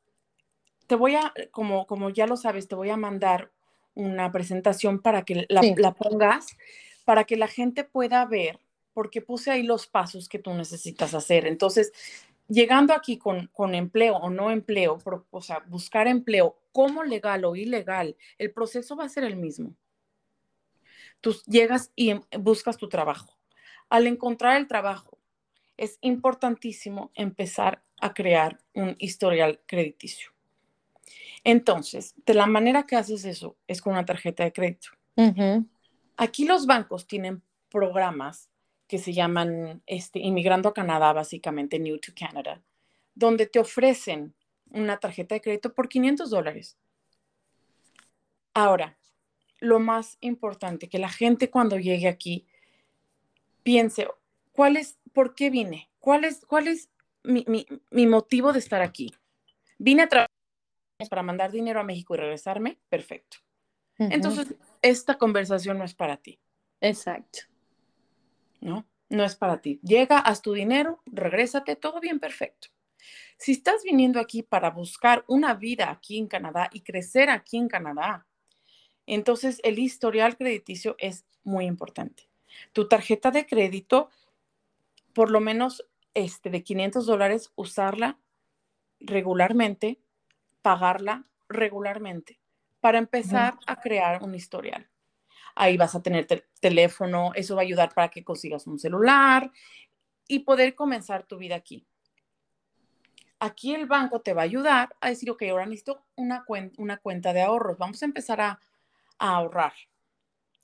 [0.87, 3.51] te voy a, como, como ya lo sabes, te voy a mandar
[3.93, 6.57] una presentación para que la, la pongas,
[7.05, 8.59] para que la gente pueda ver,
[8.93, 11.45] porque puse ahí los pasos que tú necesitas hacer.
[11.45, 11.93] Entonces,
[12.47, 14.99] llegando aquí con, empleo o no empleo,
[15.31, 19.75] o sea, buscar empleo como legal o ilegal, el proceso va a ser el mismo.
[21.21, 23.37] Tú llegas y em, buscas tu trabajo.
[23.89, 25.17] Al encontrar el trabajo,
[25.77, 30.31] es importantísimo empezar a crear un historial crediticio.
[31.43, 34.89] Entonces, de la manera que haces eso es con una tarjeta de crédito.
[36.17, 38.49] Aquí los bancos tienen programas
[38.95, 42.63] que se llaman este, Inmigrando a Canadá, básicamente New to Canada,
[43.13, 44.33] donde te ofrecen
[44.69, 46.77] una tarjeta de crédito por 500 dólares.
[48.53, 48.97] Ahora,
[49.59, 52.47] lo más importante, que la gente cuando llegue aquí
[53.63, 54.07] piense,
[54.53, 55.89] ¿cuál es, por qué vine?
[55.99, 56.89] ¿Cuál es, cuál es
[57.23, 57.45] mi,
[57.91, 59.13] motivo de estar aquí?
[59.77, 60.31] ¿Vine a trabajar
[61.09, 62.79] para mandar dinero a México y regresarme?
[62.87, 63.39] Perfecto.
[63.97, 66.39] Entonces, esta conversación no es para ti.
[66.79, 67.39] Exacto.
[68.65, 68.87] ¿No?
[69.09, 69.79] No es para ti.
[69.83, 72.69] Llega, haz tu dinero, regrésate, todo bien, perfecto.
[73.37, 77.67] Si estás viniendo aquí para buscar una vida aquí en Canadá y crecer aquí en
[77.67, 78.25] Canadá,
[79.05, 82.27] entonces el historial crediticio es muy importante.
[82.73, 84.09] Tu tarjeta de crédito,
[85.13, 88.17] por lo menos este, de 500 dólares, usarla
[88.99, 89.99] regularmente,
[90.63, 92.39] pagarla regularmente
[92.79, 94.89] para empezar a crear un historial
[95.55, 96.27] ahí vas a tener
[96.59, 99.51] teléfono, eso va a ayudar para que consigas un celular
[100.27, 101.87] y poder comenzar tu vida aquí.
[103.39, 106.45] Aquí el banco te va a ayudar a decir, ok, ahora necesito una,
[106.77, 108.59] una cuenta de ahorros, vamos a empezar a,
[109.17, 109.71] ahorrar.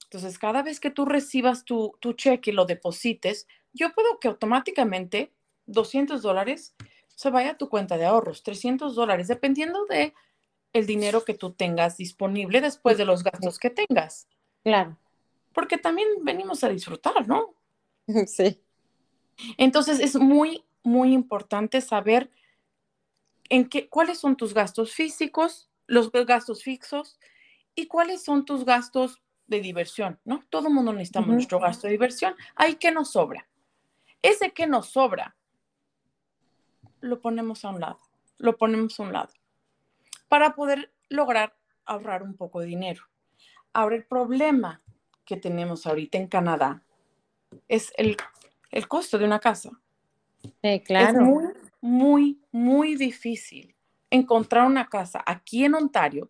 [0.03, 4.27] Entonces, cada vez que tú recibas tu, tu cheque y lo deposites, yo puedo que
[4.27, 5.31] automáticamente
[5.67, 6.75] 200 dólares
[7.15, 10.13] se vaya a tu cuenta de ahorros, 300 dólares, dependiendo de
[10.73, 14.27] el dinero que tú tengas disponible después de los gastos que tengas.
[14.63, 14.97] Claro.
[15.53, 17.55] Porque también venimos a disfrutar, ¿no?
[18.27, 18.59] Sí.
[19.57, 22.29] Entonces es muy, muy importante saber
[23.49, 27.19] en qué, cuáles son tus gastos físicos, los gastos fijos
[27.75, 30.43] y cuáles son tus gastos de diversión, ¿no?
[30.49, 32.35] Todo el mundo necesita nuestro gasto de diversión.
[32.55, 33.47] Hay que nos sobra.
[34.21, 35.35] Ese que nos sobra,
[37.01, 37.99] lo ponemos a un lado,
[38.37, 39.33] lo ponemos a un lado,
[40.29, 43.03] para poder lograr ahorrar un poco de dinero.
[43.73, 44.81] Ahora, el problema
[45.25, 46.83] que tenemos ahorita en Canadá
[47.67, 48.17] es el,
[48.87, 49.71] costo de una casa.
[50.61, 51.19] Sí, claro.
[51.19, 51.45] Es muy,
[51.81, 53.75] muy, muy difícil
[54.09, 56.29] encontrar una casa aquí en Ontario,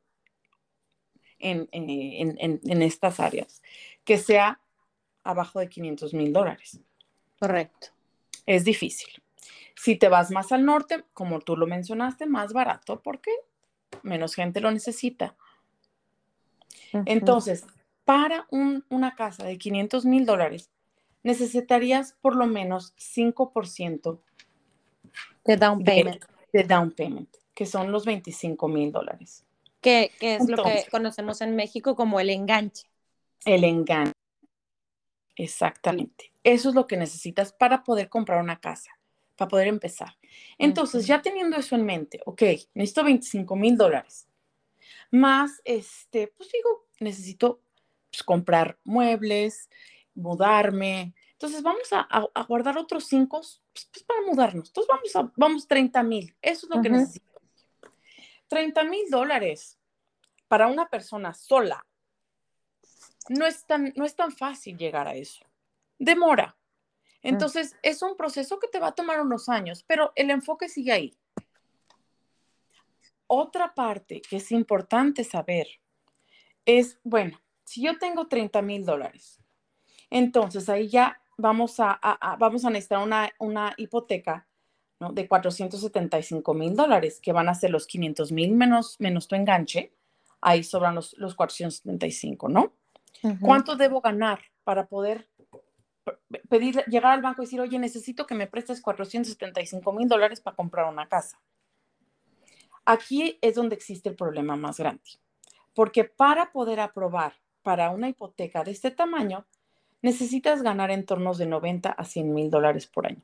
[1.40, 3.64] en, en estas áreas,
[4.04, 4.60] que sea
[5.24, 6.80] abajo de 500 mil dólares.
[7.40, 7.88] Correcto.
[8.46, 9.22] Es difícil.
[9.76, 13.32] Si te vas más al norte, como tú lo mencionaste, más barato porque
[14.04, 15.36] menos gente lo necesita.
[17.06, 17.66] Entonces,
[18.06, 20.70] para una casa de 500 mil dólares,
[21.24, 24.20] necesitarías por lo menos 5%
[25.46, 26.24] de down payment.
[26.52, 29.46] De, down payment, que son los 25 mil dólares.
[29.80, 32.86] Que, es lo que conocemos en México como el enganche.
[33.46, 34.14] El enganche.
[35.36, 36.32] Exactamente.
[36.44, 38.92] Eso es lo que necesitas para poder comprar una casa,
[39.36, 40.18] para poder empezar.
[40.58, 42.42] Entonces, ya teniendo eso en mente, ok,
[42.74, 44.28] necesito 25 mil dólares
[45.12, 47.62] más, este, pues digo, necesito
[48.10, 49.70] pues, comprar muebles,
[50.16, 51.14] mudarme.
[51.34, 53.42] Entonces vamos a, guardar otros cinco
[53.74, 54.70] pues, pues, para mudarnos.
[54.70, 56.36] Entonces vamos a, vamos 30 mil.
[56.42, 57.42] Eso es lo que necesito.
[58.48, 59.78] 30 mil dólares
[60.48, 61.86] para una persona sola.
[63.30, 65.46] No es, tan, no es tan fácil llegar a eso.
[65.98, 66.58] Demora.
[67.22, 70.92] Entonces, es un proceso que te va a tomar unos años, pero el enfoque sigue
[70.92, 71.18] ahí.
[73.34, 75.66] Otra parte que es importante saber
[76.66, 79.40] es, bueno, si yo tengo 30 mil dólares,
[80.10, 81.98] entonces ahí ya vamos a,
[82.38, 84.50] vamos a necesitar una, una hipoteca
[85.00, 85.14] ¿no?
[85.14, 89.94] de 475 mil dólares, que van a ser los 500 mil menos, menos tu enganche.
[90.42, 92.74] Ahí sobran los, los 475, ¿no?
[93.40, 95.30] ¿Cuánto debo ganar para poder
[96.50, 100.58] pedir, llegar al banco y decir, oye, necesito que me prestes 475 mil dólares para
[100.58, 101.40] comprar una casa?
[102.86, 105.04] Aquí es donde existe el problema más grande,
[105.74, 109.46] porque para poder aprobar para una hipoteca de este tamaño,
[110.02, 113.22] necesitas ganar en torno de 90 a 100 mil dólares por año.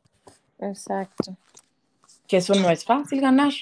[0.60, 1.36] Exacto.
[2.28, 3.54] Que eso no es fácil ganar.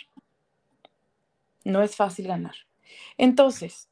[1.64, 2.56] No es fácil ganar.
[3.18, 3.90] Entonces,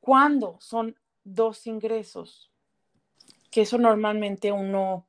[0.00, 2.50] cuando son dos ingresos,
[3.50, 5.06] que eso normalmente uno,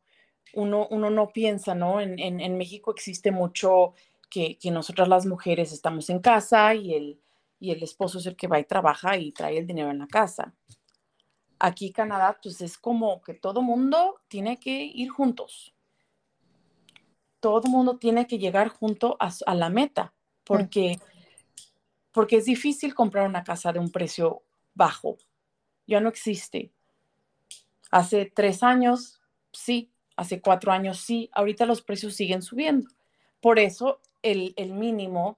[0.53, 1.99] uno, uno no piensa, ¿no?
[1.99, 3.93] En, en, México existe mucho
[4.29, 7.21] que, que, nosotras las mujeres estamos en casa y el,
[7.59, 10.07] y el esposo es el que va y trabaja y trae el dinero en la
[10.07, 10.53] casa.
[11.59, 15.75] Aquí Canadá, pues es como que todo mundo tiene que ir juntos.
[17.39, 20.13] Todo mundo tiene que llegar junto a, a la meta,
[20.45, 20.99] porque,
[22.11, 25.17] porque es difícil comprar una casa de un precio bajo.
[25.85, 26.71] Ya no existe.
[27.91, 29.19] Hace tres años,
[29.51, 29.91] sí.
[30.15, 31.29] Hace cuatro años, sí.
[31.33, 32.89] Ahorita los precios siguen subiendo.
[33.41, 35.37] Por eso el, el mínimo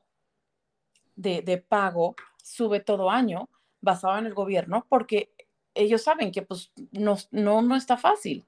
[1.15, 3.49] de, de, pago sube todo año
[3.81, 5.31] basado en el gobierno, porque
[5.73, 8.45] ellos saben que pues no, no, no está fácil.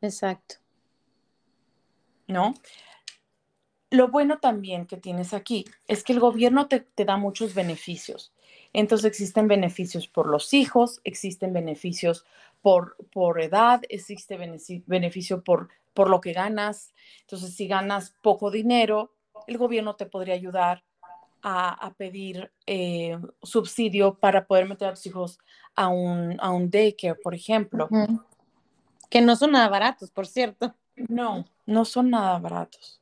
[0.00, 0.56] Exacto.
[2.26, 2.54] ¿No?
[3.90, 8.32] Lo bueno también que tienes aquí es que el gobierno te, te da muchos beneficios.
[8.72, 12.24] Entonces existen beneficios por los hijos, existen beneficios
[12.62, 14.38] por, por edad, existe
[14.86, 16.94] beneficio por, por lo que ganas.
[17.22, 19.12] Entonces, si ganas poco dinero,
[19.46, 20.82] el gobierno te podría ayudar
[21.42, 25.38] a, pedir eh, subsidio para poder meter a tus hijos
[25.74, 27.88] a un, a un daycare, por ejemplo.
[29.10, 30.74] Que no son nada baratos, por cierto.
[30.94, 33.00] No, no son nada baratos.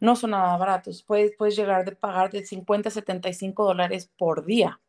[0.00, 1.02] No son nada baratos.
[1.02, 4.80] Puedes, puedes llegar a pagar de 50 a 75 dólares por día.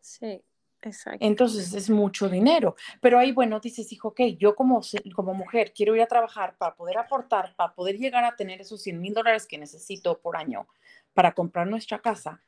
[0.00, 0.42] Sí,
[0.86, 1.18] exacto.
[1.24, 2.76] Entonces es mucho dinero.
[3.00, 4.80] Pero ahí, bueno, dices, hijo, ok, yo como,
[5.14, 8.80] como mujer quiero ir a trabajar para poder aportar, para poder llegar a tener esos
[8.82, 10.66] 100 mil dólares que necesito por año
[11.12, 12.40] para comprar nuestra casa.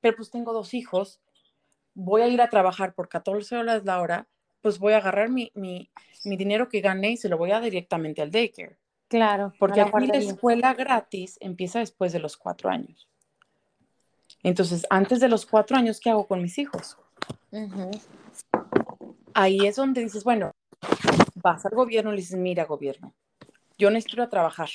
[0.00, 1.20] Pero pues tengo dos hijos
[1.94, 4.26] voy a ir a trabajar por 14 horas la hora,
[4.60, 5.90] pues voy a agarrar mi, mi,
[6.24, 8.76] mi dinero que gané y se lo voy a directamente al daycare.
[9.08, 9.52] Claro.
[9.58, 13.08] Porque aquí la escuela gratis empieza después de los cuatro años.
[14.42, 16.98] Entonces, antes de los cuatro años, ¿qué hago con mis hijos?
[19.34, 20.52] Ahí es donde dices, bueno,
[21.36, 23.14] vas al gobierno y le dices, mira, gobierno,
[23.78, 24.70] yo necesito ir a trabajar,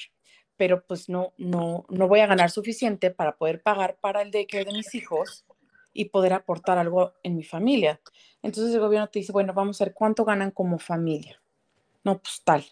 [0.58, 4.66] pero pues no, no, no voy a ganar suficiente para poder pagar para el daycare
[4.66, 5.46] de mis hijos
[5.94, 8.00] y poder aportar algo en mi familia.
[8.42, 11.42] Entonces el gobierno te dice, bueno, vamos a ver cuánto ganan como familia.
[12.04, 12.66] No, pues tal.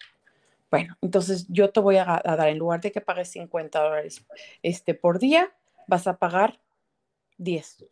[0.70, 4.26] Bueno, entonces yo te voy a, dar, en lugar de que pagues 50 dólares
[4.62, 5.54] este, por día,
[5.86, 6.60] vas a pagar
[7.38, 7.86] 10.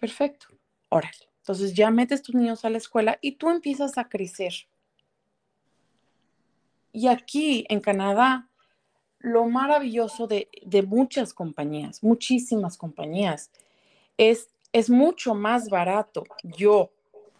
[0.00, 0.46] Perfecto.
[0.88, 1.28] Órale.
[1.38, 4.52] Entonces ya metes tus niños a la escuela y tú empiezas a crecer.
[6.92, 8.48] Y aquí en Canadá,
[9.20, 13.50] lo maravilloso de, de muchas compañías, muchísimas compañías,
[14.20, 14.50] es,
[14.90, 16.92] mucho más barato yo,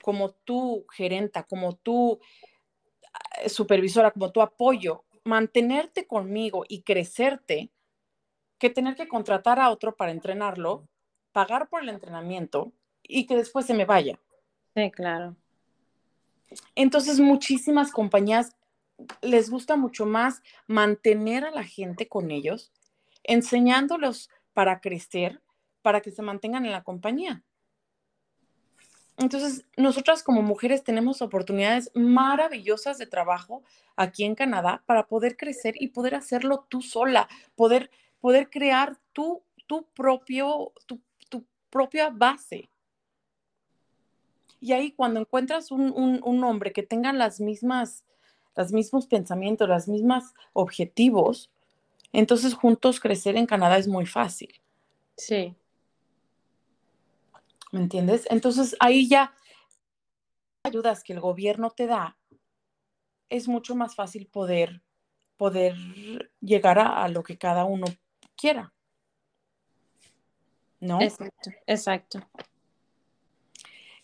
[0.02, 2.18] como tu gerenta, como tu
[3.42, 7.70] eh, supervisora, como tu apoyo, mantenerte conmigo y crecerte,
[8.58, 10.88] que tener que contratar a otro para entrenarlo,
[11.32, 14.18] pagar por el entrenamiento y que después se me vaya.
[14.74, 15.36] Sí, claro.
[16.74, 18.56] Entonces, muchísimas compañías
[19.22, 22.72] les gusta mucho más mantener a la gente con ellos,
[23.22, 25.40] enseñándolos para crecer
[25.82, 27.42] para que se mantengan en la compañía.
[29.16, 33.62] Entonces, nosotras como mujeres tenemos oportunidades maravillosas de trabajo
[33.96, 37.90] aquí en Canadá para poder crecer y poder hacerlo tú sola, poder,
[38.20, 41.00] poder crear tu, tu, propio, tu,
[41.70, 42.70] propia base.
[44.60, 48.04] Y ahí cuando encuentras un, un, hombre que tenga las mismas,
[48.54, 51.50] los mismos pensamientos, los mismos objetivos,
[52.12, 54.60] entonces juntos crecer en Canadá es muy fácil.
[55.16, 55.54] Sí.
[57.72, 58.26] ¿Me entiendes?
[58.28, 59.34] Entonces ahí ya
[60.64, 62.18] ayudas que el gobierno te da,
[63.30, 64.82] es mucho más fácil poder,
[65.36, 65.74] poder
[66.40, 67.86] llegar a, lo que cada uno
[68.36, 68.74] quiera.
[70.80, 71.00] ¿No?
[71.00, 72.20] Exacto, exacto.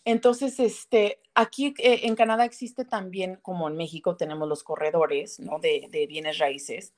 [0.05, 5.59] Entonces, este, aquí eh, en Canadá existe también, como en México tenemos los corredores ¿no?
[5.59, 6.93] de, de bienes raíces,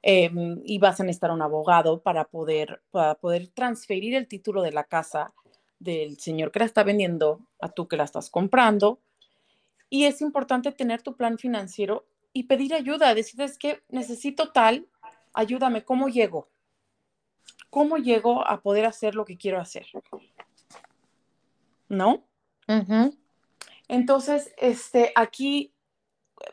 [0.00, 4.70] em, y vas a necesitar un abogado para poder, para poder transferir el título de
[4.70, 5.34] la casa
[5.80, 9.00] del señor que la está vendiendo a tú que la estás comprando.
[9.90, 14.86] Y es importante tener tu plan financiero y pedir ayuda, decirles que necesito tal,
[15.34, 16.48] ayúdame, ¿cómo llego?
[17.72, 19.86] ¿Cómo llego a poder hacer lo que quiero hacer?
[21.88, 22.22] ¿No?
[23.88, 25.72] Entonces, este, aquí,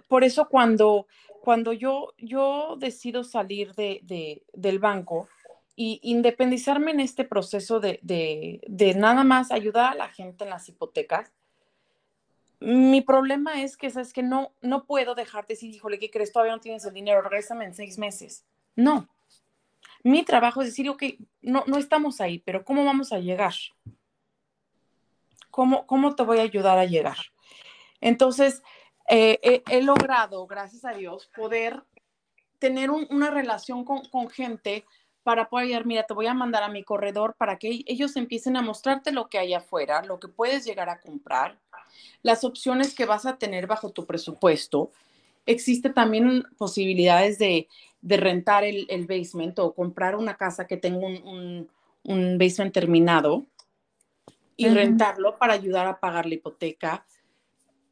[0.08, 1.08] por eso cuando,
[1.42, 5.28] cuando yo, yo decido salir de, del banco
[5.76, 10.70] y independizarme en este proceso de, de, nada más ayudar a la gente en las
[10.70, 11.34] hipotecas,
[12.62, 16.32] mi problema es que, ¿sabes que No, no puedo dejarte decir, híjole, ¿qué crees?
[16.32, 18.46] Todavía no tienes el dinero, regrésame en seis meses.
[18.78, 19.10] No.
[20.04, 21.04] Mi trabajo es decir, ok,
[21.42, 23.54] no, no estamos ahí, pero ¿cómo vamos a llegar?
[25.52, 27.18] ¿Cómo, cómo te voy a ayudar a llegar?
[28.02, 28.64] Entonces,
[29.10, 31.84] eh, he logrado, gracias a Dios, poder
[32.60, 34.86] tener una relación con, con gente
[35.24, 38.62] para poder, mira, te voy a mandar a mi corredor para que ellos empiecen a
[38.62, 41.60] mostrarte lo que hay afuera, lo que puedes llegar a comprar,
[42.24, 44.92] las opciones que vas a tener bajo tu presupuesto.
[45.46, 47.68] Existe también posibilidades de,
[48.02, 51.70] de rentar el, el, basement o comprar una casa que tenga un,
[52.04, 53.46] un, basement terminado
[54.56, 57.06] y rentarlo para ayudar a pagar la hipoteca.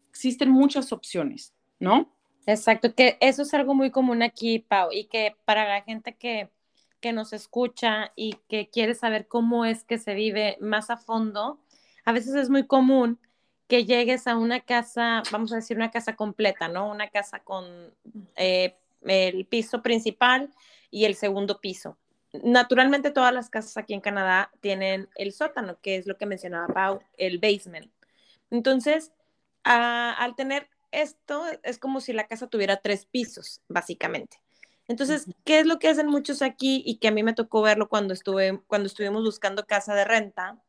[0.10, 2.12] Existen muchas opciones, ¿no?
[2.45, 6.49] Exacto, que eso es algo muy común aquí, Pau, y que para la gente que,
[7.01, 11.60] que nos escucha y que quiere saber cómo es que se vive más a fondo,
[12.05, 13.20] a veces es muy común
[13.68, 16.89] que llegues a una casa, vamos a decir una casa completa, ¿no?
[16.89, 17.66] Una casa con
[18.38, 20.52] eh, el piso principal
[20.91, 21.98] y el segundo piso.
[22.43, 26.74] Naturalmente todas las casas aquí en Canadá tienen el sótano, que es lo que mencionaba
[26.74, 27.91] Pau, el basement.
[28.52, 29.12] Entonces,
[29.64, 34.41] al tener esto, es como si la casa tuviera tres pisos, básicamente.
[34.88, 37.89] Entonces, ¿qué es lo que hacen muchos aquí y que a mí me tocó verlo
[37.89, 40.62] cuando estuve, cuando estuvimos buscando casa de renta?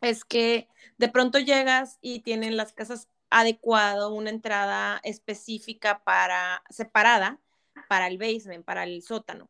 [0.00, 0.68] Es que
[0.98, 7.38] de pronto llegas y tienen las casas adecuado, una entrada específica para separada
[7.88, 9.48] para el basement, para el sótano.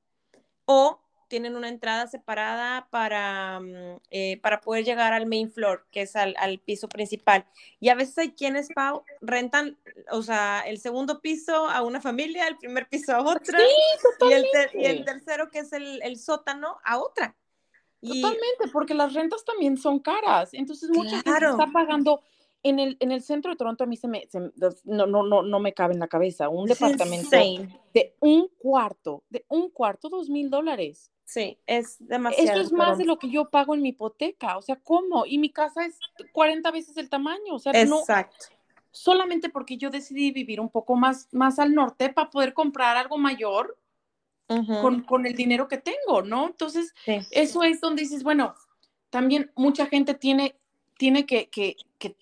[0.65, 6.03] O tienen una entrada separada para, mm, eh, para poder llegar al main floor, que
[6.03, 7.45] es al, piso principal.
[7.81, 9.77] Y a veces hay quienes, Pau, rentan,
[10.11, 14.47] o sea, el segundo piso a una familia, el primer piso a otra, y, el
[14.75, 17.35] y, el tercero, que es el, sótano, a otra.
[18.01, 20.51] Totalmente, porque las rentas también son caras.
[20.53, 22.23] Entonces, mucha gente está pagando
[22.69, 24.29] en el, en el centro de Toronto a mí se me,
[24.85, 27.37] no, no, no, no me cabe en la cabeza un departamento
[27.95, 31.13] de un cuarto, de un cuarto, dos mil dólares.
[31.25, 32.51] Sí, es demasiado.
[32.51, 35.27] Eso es más de lo que yo pago en mi hipoteca, o sea, ¿cómo?
[35.27, 35.99] Y mi casa es
[36.33, 38.47] 40 veces el tamaño, o sea, Exacto.
[38.91, 43.19] solamente porque yo decidí vivir un poco más, más al norte para poder comprar algo
[43.19, 43.77] mayor
[44.47, 46.47] con, con, el dinero que tengo, ¿no?
[46.47, 46.95] Entonces,
[47.33, 48.55] eso es donde dices, bueno,
[49.11, 50.57] también mucha gente tiene,
[50.97, 52.17] tiene que, que, que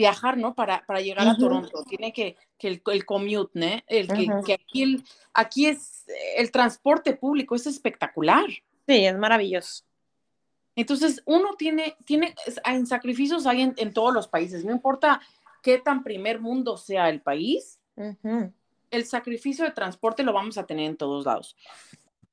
[0.00, 0.54] viajar, ¿no?
[0.54, 1.84] Para, para llegar a Toronto.
[1.88, 3.82] Tiene que, que el, el, commute, ¿no?
[3.86, 8.46] El, que, que, aquí, el, aquí es el transporte público, es espectacular.
[8.88, 9.84] Sí, es maravilloso.
[10.74, 12.34] Entonces, uno tiene, tiene,
[12.64, 15.20] en sacrificios hay en, todos los países, no importa
[15.62, 17.78] qué tan primer mundo sea el país,
[18.90, 21.54] el sacrificio de transporte lo vamos a tener en todos lados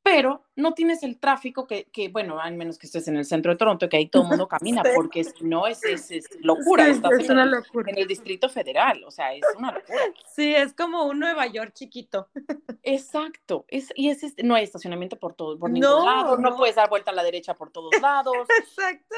[0.10, 3.52] pero no tienes el tráfico que, que, bueno, al menos que estés en el centro
[3.52, 7.12] de Toronto, que ahí todo el mundo camina, porque si no es, es, locura, estás
[7.20, 7.92] es en, una el, locura.
[7.92, 10.00] en el Distrito Federal, o sea, es una locura.
[10.34, 12.30] Sí, es como un Nueva York chiquito.
[12.84, 16.56] Exacto, es, y es, no hay estacionamiento por todos, por ningún lado, no.
[16.56, 18.34] puedes dar vuelta a la derecha por todos lados.
[18.60, 19.16] Exacto.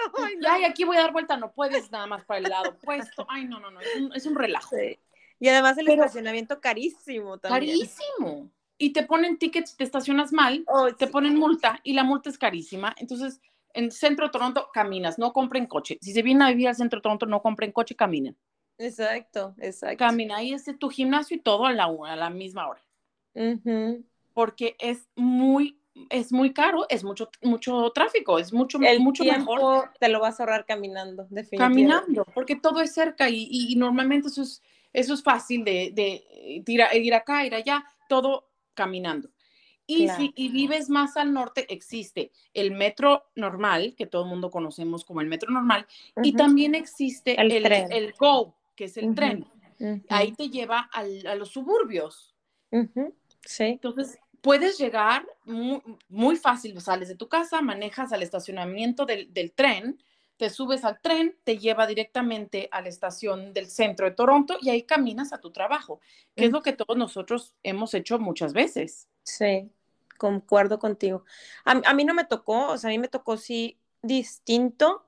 [0.50, 3.28] Ay, aquí voy a dar vuelta, no puedes nada más para el lado opuesto.
[3.30, 4.76] Ay, no, no, no, es un, es un relajo.
[5.40, 7.78] Y además el estacionamiento carísimo también.
[7.78, 8.50] Carísimo
[8.80, 10.66] y te ponen tickets, te estacionas mal,
[10.98, 12.96] te ponen multa y la multa es carísima.
[12.98, 13.42] Entonces,
[13.74, 16.00] en centro de Toronto caminas, no compren coche.
[16.02, 18.38] Si se vienen a vivir al centro de Toronto, no compren coche, caminen.
[18.78, 19.98] Exacto, exacto.
[19.98, 22.82] Camina ahí es tu gimnasio y todo a la, a la misma hora.
[24.34, 25.78] Porque es muy,
[26.10, 29.92] es muy caro, es mucho, mucho tráfico, es mucho, El mucho mejor.
[30.00, 31.92] Te lo vas a ahorrar caminando, definitivamente.
[31.92, 34.64] Caminando, porque todo es cerca y, y, normalmente eso es,
[34.94, 38.49] eso es fácil de, de ir, ir acá, ir allá, todo
[38.80, 39.30] caminando.
[39.86, 45.04] Y si vives más al norte, existe el metro normal, que todo el mundo conocemos
[45.04, 45.86] como el metro normal,
[46.24, 49.48] y también existe el, el, GO, que es el tren.
[50.08, 52.36] Ahí te lleva a los suburbios.
[53.44, 53.64] Sí.
[53.64, 55.28] Entonces, puedes llegar
[56.08, 60.00] muy, fácil, sales de tu casa, manejas al estacionamiento del, del, tren,
[60.40, 64.70] te subes al tren, te lleva directamente a la estación del centro de Toronto y
[64.70, 66.00] ahí caminas a tu trabajo,
[66.34, 69.10] que es lo que todos nosotros hemos hecho muchas veces.
[69.22, 69.70] Sí,
[70.18, 71.26] concuerdo contigo.
[71.66, 75.06] A, mí no me tocó, o sea, a mí me tocó sí distinto,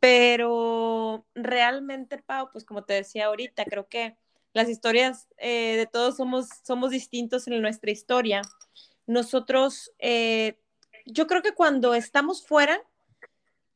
[0.00, 4.18] pero realmente, Pau, pues como te decía ahorita, creo que
[4.52, 8.42] las historias eh, de todos somos, somos distintos en nuestra historia.
[9.06, 10.60] Nosotros, eh,
[11.06, 12.82] yo creo que cuando estamos fuera,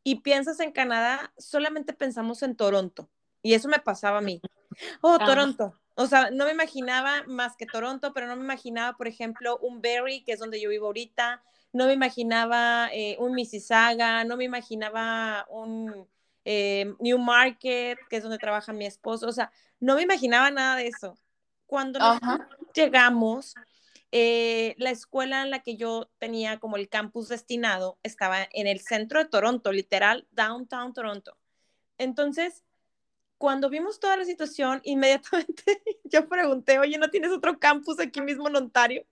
[0.05, 3.09] y piensas en Canadá, solamente pensamos en Toronto.
[3.43, 4.41] Y eso me pasaba a mí.
[5.01, 5.79] Oh, Toronto.
[5.95, 9.83] O sea, no me imaginaba más que Toronto, pero no me imaginaba, por ejemplo, un
[9.83, 11.43] Berry, que es donde yo vivo ahorita.
[11.73, 16.07] No me imaginaba eh, un Mississauga, no me imaginaba un
[16.45, 19.27] eh, New Market, que es donde trabaja mi esposo.
[19.27, 19.51] O sea,
[19.81, 21.19] no me imaginaba nada de eso.
[21.67, 21.99] Cuando
[22.75, 23.55] llegamos,
[24.15, 28.81] eh, la escuela en la que yo tenía como el campus destinado estaba en el
[28.81, 31.39] centro de Toronto, literal, downtown Toronto.
[31.97, 32.63] Entonces,
[33.39, 38.49] cuando vimos toda la situación, inmediatamente yo pregunté, oye, ¿no tienes otro campus aquí mismo
[38.49, 39.07] en Ontario?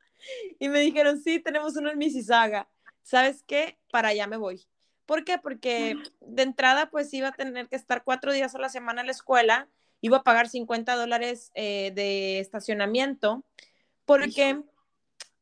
[0.58, 2.68] Y me dijeron, sí, tenemos uno en Mississauga.
[3.02, 3.78] ¿Sabes qué?
[3.90, 4.66] Para allá me voy.
[5.06, 5.38] ¿Por qué?
[5.38, 9.06] Porque de entrada, pues iba a tener que estar cuatro días a la semana en
[9.06, 9.66] la escuela,
[10.02, 13.44] iba a pagar 50 dólares eh, de estacionamiento,
[14.04, 14.62] porque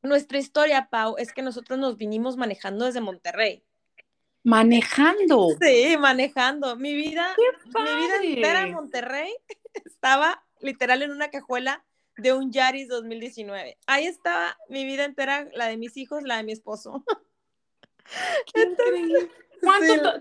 [0.02, 3.64] nuestra historia, Pau, es que nosotros nos vinimos manejando desde Monterrey.
[4.44, 5.48] Manejando.
[5.60, 6.76] Sí, manejando.
[6.76, 7.34] Mi vida,
[7.74, 9.34] mi vida entera en Monterrey
[9.84, 11.84] estaba literal en una cajuela
[12.16, 13.78] de un Yaris 2019.
[13.86, 17.04] Ahí estaba mi vida entera, la de mis hijos, la de mi esposo.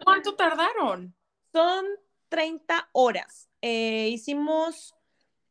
[0.04, 1.16] ¿Cuánto, tardaron?
[1.52, 1.86] Son
[2.30, 3.50] 30 horas.
[3.62, 4.97] Eh, hicimos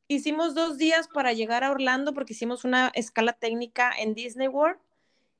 [0.09, 4.79] hicimos dos días para llegar a Orlando porque hicimos una escala técnica en Disney World.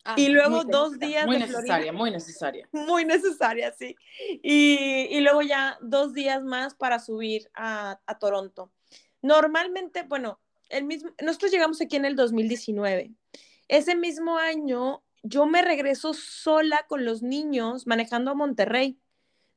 [0.05, 2.69] Ah, y luego dos días muy necesaria, muy necesaria.
[2.73, 3.97] Muy necesaria, sí.
[4.41, 8.71] Y, y, luego ya dos días más para subir a, a, Toronto.
[9.21, 10.39] Normalmente, bueno,
[10.69, 13.11] el mismo, nosotros llegamos aquí en el 2019.
[13.67, 19.01] Ese mismo año yo me regreso sola con los niños manejando a Monterrey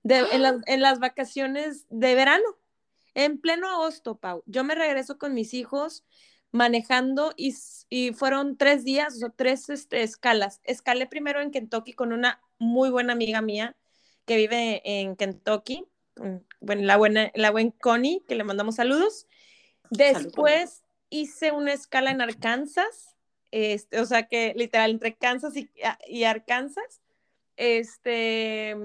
[0.01, 2.58] de, en, en las vacaciones de verano.
[3.13, 6.03] En pleno agosto, Pau, yo me regreso con mis hijos
[6.51, 7.53] manejando y,
[8.13, 10.61] fueron tres días, o tres este, escalas.
[10.63, 13.75] Escalé primero en Kentucky con una muy buena amiga mía
[14.25, 15.85] que vive en Kentucky,
[16.59, 19.27] bueno, la buena, la buena Connie, que le mandamos saludos.
[19.89, 23.15] Después hice una escala en Arkansas,
[23.51, 25.69] este, o sea que literal entre Kansas y,
[26.07, 27.01] y Arkansas.
[27.55, 28.75] Este,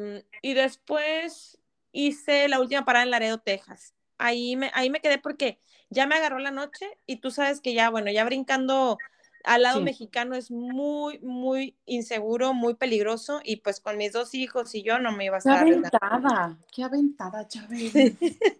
[0.42, 1.58] y después
[1.92, 5.58] hice la última parada en Laredo, Texas ahí me, ahí me quedé porque
[5.90, 8.98] ya me agarró la noche y tú sabes que ya, bueno, ya brincando
[9.44, 14.74] al lado mexicano es muy, muy inseguro, muy peligroso y pues con mis dos hijos
[14.74, 15.64] y yo no me iba a estar.
[15.64, 17.92] Qué aventada, qué aventada, Chávez.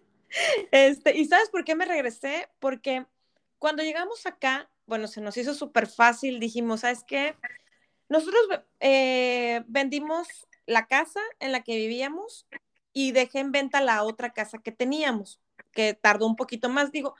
[0.71, 2.47] este, ¿Y sabes por qué me regresé?
[2.59, 3.05] Porque
[3.57, 7.35] cuando llegamos acá, bueno, se nos hizo súper fácil, dijimos, ¿sabes qué?
[8.07, 8.43] Nosotros
[8.79, 10.27] eh, vendimos
[10.67, 12.45] la casa en la que vivíamos
[12.93, 15.39] y dejé en venta la otra casa que teníamos
[15.75, 16.91] que tardó un poquito más.
[16.91, 17.13] Digo,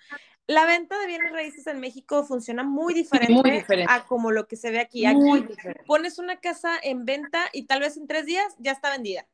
[0.48, 4.72] la venta de bienes raíces en México funciona muy diferente, a como lo que se
[4.72, 5.06] ve aquí.
[5.06, 5.46] Aquí
[5.86, 9.28] pones una casa en venta y tal vez en tres días ya está vendida.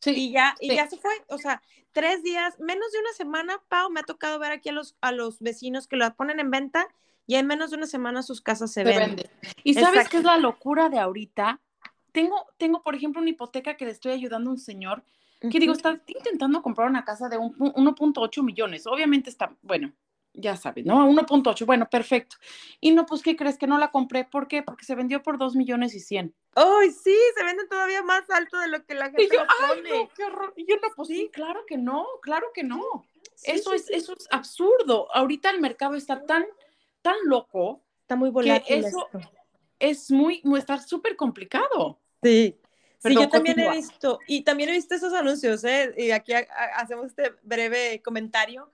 [0.00, 1.12] Sí, y ya, y ya se fue.
[1.28, 4.72] O sea, tres días, menos de una semana, Pau, me ha tocado ver aquí a
[4.72, 6.88] los, a los vecinos que lo ponen en venta
[7.26, 9.30] y en menos de una semana sus casas se, venden.
[9.62, 11.60] ¿Y sabes qué es la locura de ahorita?
[12.10, 15.04] Tengo, tengo, por ejemplo, una hipoteca que le estoy ayudando a un señor
[15.50, 18.86] que digo, está intentando comprar una casa de 1.8 millones.
[18.86, 19.92] Obviamente está, bueno,
[20.34, 21.06] ya sabes, ¿no?
[21.08, 22.36] 1.8, bueno, perfecto.
[22.80, 24.24] Y no, pues, ¿qué crees que no la compré?
[24.24, 24.62] ¿Por qué?
[24.62, 26.34] Porque se vendió por 2 millones y 100.
[26.54, 27.16] ¡Ay, sí!
[27.36, 30.24] Se vende todavía más alto de lo que la gente y yo, ¡Ay, no, qué
[30.24, 30.52] horror!
[30.56, 33.06] Y yo, no, pues sí, claro que no, claro que no.
[33.42, 35.08] eso, es, eso es absurdo.
[35.14, 36.44] Ahorita el mercado está tan,
[37.02, 37.82] tan loco.
[38.02, 38.84] Está muy volátil.
[38.84, 39.08] eso
[39.82, 41.98] es muy, muy, está súper complicado.
[42.22, 42.56] Sí.
[43.02, 45.92] Sí, yo también he visto, y también he visto esos anuncios, ¿eh?
[45.96, 46.32] y aquí
[46.76, 48.70] hacemos este breve comentario,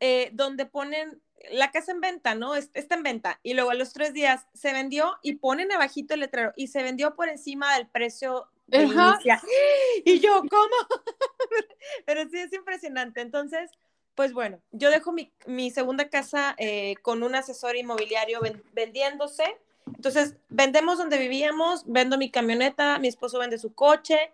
[0.00, 2.56] eh, donde ponen la casa en venta, ¿no?
[2.56, 6.20] Está en venta, y luego a los tres días se vendió y ponen abajito el
[6.20, 9.40] letrero, y se vendió por encima del precio de inicia.
[10.04, 10.76] Y yo, ¿cómo?
[12.06, 13.20] Pero sí es impresionante.
[13.20, 13.70] Entonces,
[14.14, 18.40] pues bueno, yo dejo mi, mi segunda casa eh, con un asesor inmobiliario
[18.72, 19.56] vendiéndose
[19.86, 24.32] entonces, vendemos donde vivíamos, vendo mi camioneta, mi esposo vende su coche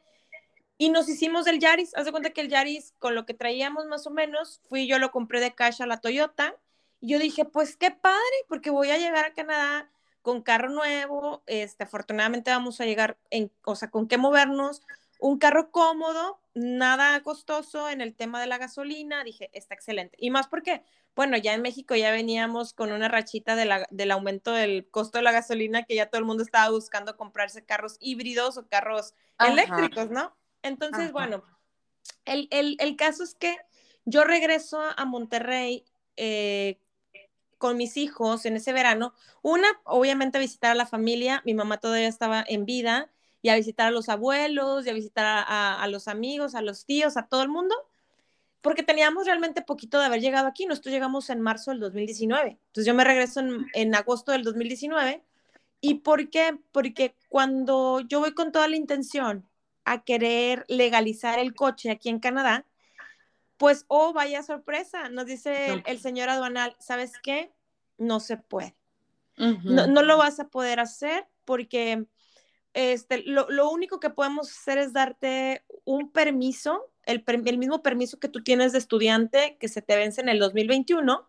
[0.76, 1.94] y nos hicimos el Yaris.
[1.96, 4.98] Haz de cuenta que el Yaris, con lo que traíamos más o menos, fui yo
[4.98, 6.54] lo compré de cash a la Toyota
[7.00, 8.18] y yo dije, pues qué padre,
[8.48, 9.90] porque voy a llegar a Canadá
[10.22, 14.82] con carro nuevo, este, afortunadamente vamos a llegar en, o sea, con qué movernos,
[15.18, 20.16] un carro cómodo, nada costoso en el tema de la gasolina, dije, está excelente.
[20.20, 20.82] Y más porque,
[21.14, 25.32] bueno, ya en México ya veníamos con una rachita del aumento del costo de la
[25.32, 30.36] gasolina, que ya todo el mundo estaba buscando comprarse carros híbridos o carros eléctricos, ¿no?
[30.62, 31.42] Entonces, bueno,
[32.24, 33.56] el, caso es que
[34.04, 35.84] yo regreso a Monterrey
[36.16, 36.80] eh,
[37.58, 39.14] con mis hijos en ese verano.
[39.42, 41.42] Una, obviamente, a visitar a la familia.
[41.44, 43.10] Mi mamá todavía estaba en vida
[43.42, 47.16] y a visitar a los abuelos y a visitar a, los amigos, a los tíos,
[47.16, 47.74] a todo el mundo,
[48.60, 50.66] porque teníamos realmente poquito de haber llegado aquí.
[50.66, 52.58] Nosotros llegamos en marzo del 2019.
[52.66, 55.22] Entonces yo me regreso en, en agosto del 2019.
[55.80, 56.58] ¿Y por qué?
[56.72, 59.48] Porque cuando yo voy con toda la intención
[59.84, 62.66] a querer legalizar el coche aquí en Canadá,
[63.58, 67.52] pues, oh, vaya sorpresa, nos dice el, señor aduanal, ¿sabes qué?
[67.98, 68.76] No se puede.
[69.36, 72.06] no, no, lo vas a poder hacer porque
[72.78, 78.20] este, lo, lo, único que podemos hacer es darte un permiso, el, el, mismo permiso
[78.20, 81.28] que tú tienes de estudiante que se te vence en el 2021,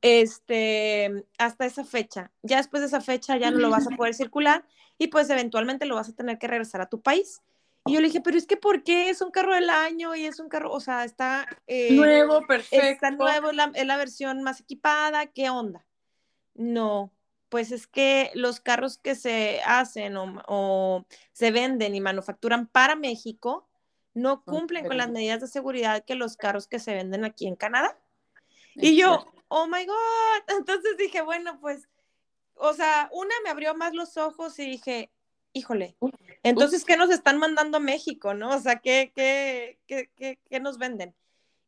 [0.00, 2.30] este, hasta esa fecha.
[2.42, 4.64] Ya después de esa fecha ya no lo vas a poder circular
[4.96, 7.42] y pues eventualmente lo vas a tener que regresar a tu país.
[7.84, 9.10] Y yo le dije, pero es que ¿por qué?
[9.10, 11.48] Es un carro del año y es un carro, o sea, está...
[11.66, 12.86] Eh, nuevo, perfecto.
[12.86, 15.84] Está nuevo, la, es la versión más equipada, ¿qué onda?
[16.54, 17.12] No,
[17.56, 23.66] pues es que los carros que se hacen o, se venden y manufacturan para México
[24.12, 27.56] no cumplen con las medidas de seguridad que los carros que se venden aquí en
[27.56, 27.98] Canadá.
[28.74, 29.94] Y yo, oh my God,
[30.58, 31.88] entonces dije, bueno, pues,
[32.56, 35.10] o sea, una me abrió más los ojos y dije,
[35.54, 35.96] híjole,
[36.42, 38.50] entonces, ¿qué nos están mandando a México, no?
[38.50, 41.14] O sea, ¿qué, qué, qué, qué nos venden?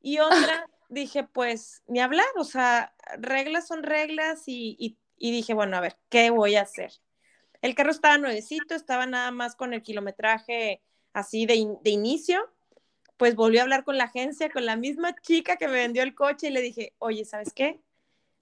[0.03, 5.77] Y otra, dije, pues, ni hablar, o sea, reglas son reglas y y dije, bueno,
[5.77, 6.93] a ver, ¿qué voy a hacer?
[7.62, 11.55] El carro estaba nuevecito, estaba nada más con el kilometraje así de,
[11.85, 12.53] inicio.
[13.16, 16.14] Pues volví a hablar con la agencia, con la misma chica que me vendió el
[16.14, 17.81] coche y le dije, oye, ¿sabes qué?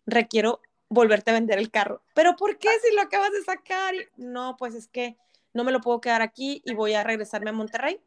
[0.05, 2.03] Requiero volverte a vender el carro.
[2.15, 3.95] ¿Pero por qué si lo acabas de sacar?
[4.17, 5.17] no, pues es que
[5.55, 8.01] no me lo puedo quedar aquí y voy a regresarme a Monterrey.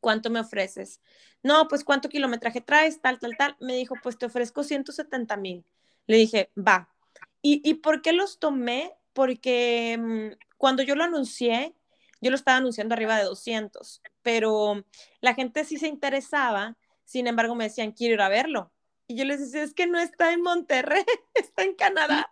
[0.00, 1.00] ¿Cuánto me ofreces?
[1.42, 3.56] No, pues cuánto kilometraje traes, tal, tal, tal.
[3.60, 5.64] Me dijo, pues te ofrezco 170 mil.
[6.06, 6.88] Le dije, va,
[7.48, 8.92] ¿Y, por qué los tomé?
[9.12, 11.74] Porque mm, cuando yo lo anuncié,
[12.20, 14.84] yo lo estaba anunciando arriba de 200, pero
[15.20, 18.72] la gente sí se interesaba, sin embargo me decían, quiero ir a verlo.
[19.06, 22.28] Y yo les decía, es que no está en Monterrey, está en Canadá.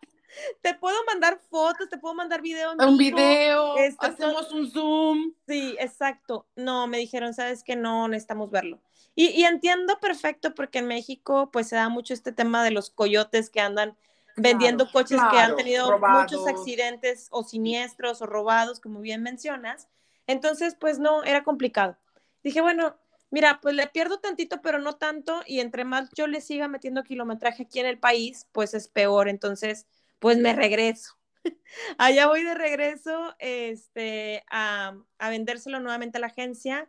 [0.62, 2.72] Te puedo mandar fotos, te puedo mandar video.
[2.76, 5.32] Un video, este, hacemos un Zoom.
[5.46, 6.48] Sí, exacto.
[6.56, 8.80] No, me dijeron, sabes que no necesitamos verlo.
[9.14, 12.90] Y, y entiendo perfecto porque en México pues se da mucho este tema de los
[12.90, 13.96] coyotes que andan
[14.36, 19.88] vendiendo coches que han tenido muchos accidentes o siniestros o robados, como bien mencionas.
[20.26, 21.96] Entonces, pues no, era complicado.
[22.42, 22.96] Dije, bueno,
[23.30, 27.04] mira, pues le pierdo tantito, pero no tanto, y entre más yo le siga metiendo
[27.04, 29.28] kilometraje aquí en el país, pues es peor.
[29.28, 29.86] Entonces,
[30.18, 31.16] pues me regreso.
[31.98, 36.88] Allá voy de regreso este, a, a vendérselo nuevamente a la agencia.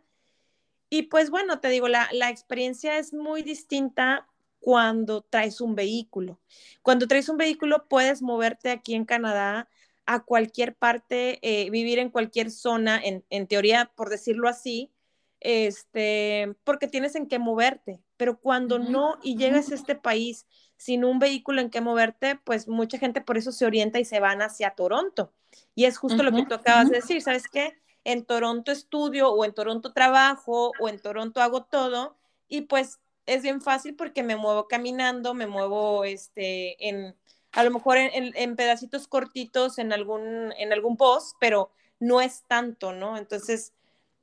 [0.88, 4.28] Y pues bueno, te digo, la, la experiencia es muy distinta
[4.60, 6.40] cuando traes un vehículo.
[6.82, 9.68] Cuando traes un vehículo puedes moverte aquí en Canadá
[10.06, 14.92] a cualquier parte, eh, vivir en cualquier zona, en, teoría, por decirlo así,
[15.40, 18.00] este, porque tienes en qué moverte.
[18.16, 20.46] Pero cuando no y llegas a este país
[20.76, 24.20] sin un vehículo en qué moverte, pues mucha gente por eso se orienta y se
[24.20, 25.32] van hacia Toronto.
[25.74, 27.74] Y es justo lo que tú acabas de decir, ¿sabes qué?
[28.04, 32.16] En Toronto estudio o en Toronto trabajo o en Toronto hago todo
[32.48, 37.14] y pues es bien fácil porque me muevo caminando, me muevo este, en,
[37.52, 42.92] a lo mejor en, pedacitos cortitos en algún, en algún post, pero no es tanto,
[42.92, 43.16] ¿no?
[43.16, 43.72] Entonces,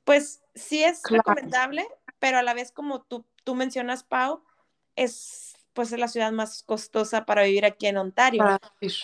[0.04, 1.86] pues sí es recomendable,
[2.18, 4.42] pero a la vez como tú, tú mencionas, Pau,
[4.96, 8.38] es pues es la ciudad más costosa para vivir aquí en Ontario.
[8.38, 8.96] Para vivir,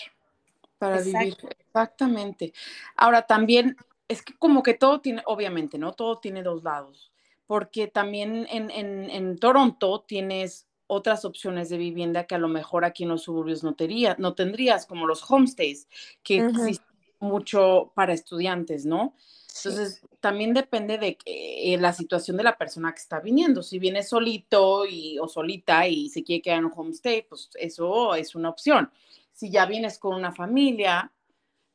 [0.77, 2.53] para vivir, exactamente.
[2.95, 3.75] Ahora también
[4.07, 5.91] es que como que todo tiene, obviamente, ¿no?
[5.91, 7.10] Todo tiene dos lados
[7.51, 13.09] porque también en, Toronto tienes otras opciones de vivienda que a lo mejor aquí en
[13.09, 13.75] los suburbios no,
[14.19, 15.89] no tendrías, como los homestays,
[16.23, 16.87] que existen
[17.19, 19.17] mucho para estudiantes, ¿no?
[19.53, 23.61] Entonces, también depende de eh, la situación de la persona que está viniendo.
[23.63, 28.15] Si viene solito y, o solita y se quiere quedar en un homestay, pues eso
[28.15, 28.89] es una opción.
[29.33, 31.11] Si ya vienes con una familia,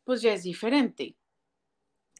[0.04, 1.16] pues ya es diferente.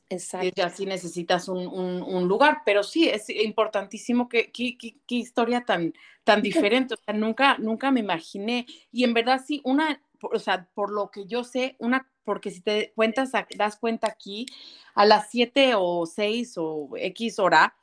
[0.08, 0.52] Exacto.
[0.54, 5.92] Ya sí necesitas un, lugar, pero sí, es importantísimo que, qué historia tan,
[6.24, 6.42] tan
[6.76, 10.92] diferente, o sea, nunca, nunca me imaginé, y en verdad sí, una, o sea, por
[10.92, 14.46] lo que yo sé, una porque si te cuentas, das cuenta aquí,
[14.94, 17.74] a las 7 o 6 o X hora,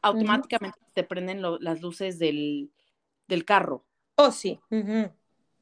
[0.00, 2.70] automáticamente te prenden las luces del,
[3.44, 3.84] carro.
[4.16, 4.58] Oh, sí.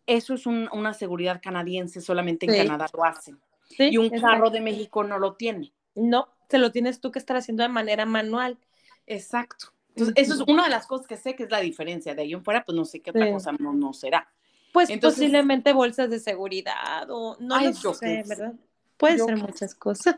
[0.07, 3.41] Eso es una seguridad canadiense, solamente en Canadá lo hacen.
[3.77, 5.73] y un carro de México no lo tiene.
[5.99, 8.59] No, se lo tienes tú que estar haciendo de manera manual.
[9.07, 9.73] Exacto.
[9.91, 12.15] Entonces, eso es una de las cosas que sé que es la diferencia.
[12.15, 14.29] De ahí en fuera, pues no sé qué otra cosa no, será.
[14.73, 18.55] Pues posiblemente bolsas de seguridad o no lo sé, ¿verdad?
[18.97, 20.17] Puede ser muchas cosas.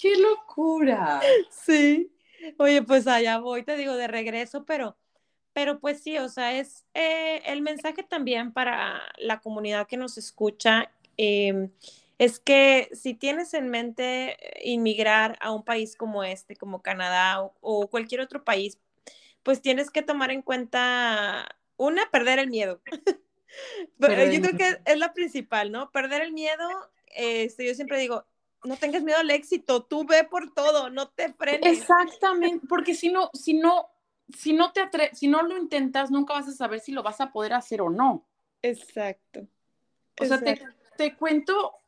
[0.00, 1.20] ¡Qué locura!
[1.50, 2.10] Sí.
[2.58, 4.96] Oye, pues allá voy, te digo, de regreso, pero,
[5.52, 10.16] pero pues sí, o sea, es eh, el mensaje también para la comunidad que nos
[10.16, 10.90] escucha.
[11.18, 11.70] Em,
[12.20, 17.88] es que si tienes en mente inmigrar a un país como este, como Canadá o,
[17.88, 18.78] cualquier otro país,
[19.42, 22.82] pues tienes que tomar en cuenta, una, perder el miedo.
[23.98, 25.90] yo creo que es la principal, ¿no?
[25.92, 26.68] Perder el miedo,
[27.06, 28.26] este, yo siempre digo,
[28.64, 31.78] no tengas miedo al éxito, tú ve por todo, no te frenes.
[31.78, 33.88] Exactamente, porque si no, si no,
[34.36, 37.22] si no te atre si no lo intentas, nunca vas a saber si lo vas
[37.22, 38.26] a poder hacer o no.
[38.60, 39.48] Exacto.
[40.20, 40.60] O sea, te,
[41.00, 41.80] te cuento,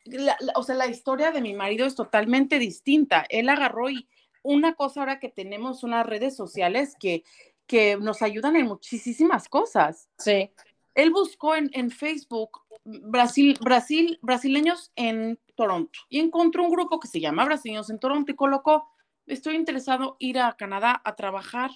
[0.55, 3.27] o sea, la historia de mi marido es totalmente distinta.
[3.29, 4.09] Él agarró y
[4.43, 7.23] una cosa ahora que tenemos unas redes sociales que,
[7.67, 10.09] que nos ayudan en muchísimas cosas.
[10.17, 10.51] Sí.
[10.95, 17.09] Él buscó en, en Facebook Brasil, Brasil, brasileños en Toronto y encontró un grupo que
[17.09, 18.89] se llama Brasileños en Toronto y colocó,
[19.27, 21.71] estoy interesado ir a Canadá a trabajar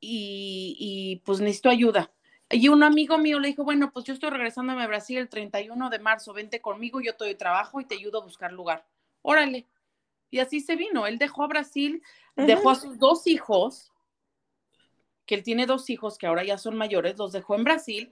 [0.00, 2.10] y, y pues necesito ayuda.
[2.52, 5.88] Y un amigo mío le dijo, bueno, pues yo estoy regresándome a Brasil el 31
[5.88, 8.86] de marzo, vente conmigo, yo te doy trabajo y te ayudo a buscar lugar.
[9.22, 9.66] Órale.
[10.30, 11.06] Y así se vino.
[11.06, 12.02] Él dejó a Brasil,
[12.36, 13.90] dejó a sus dos hijos,
[15.24, 18.10] que él tiene dos hijos que ahora ya son mayores, los dejó en Brasil,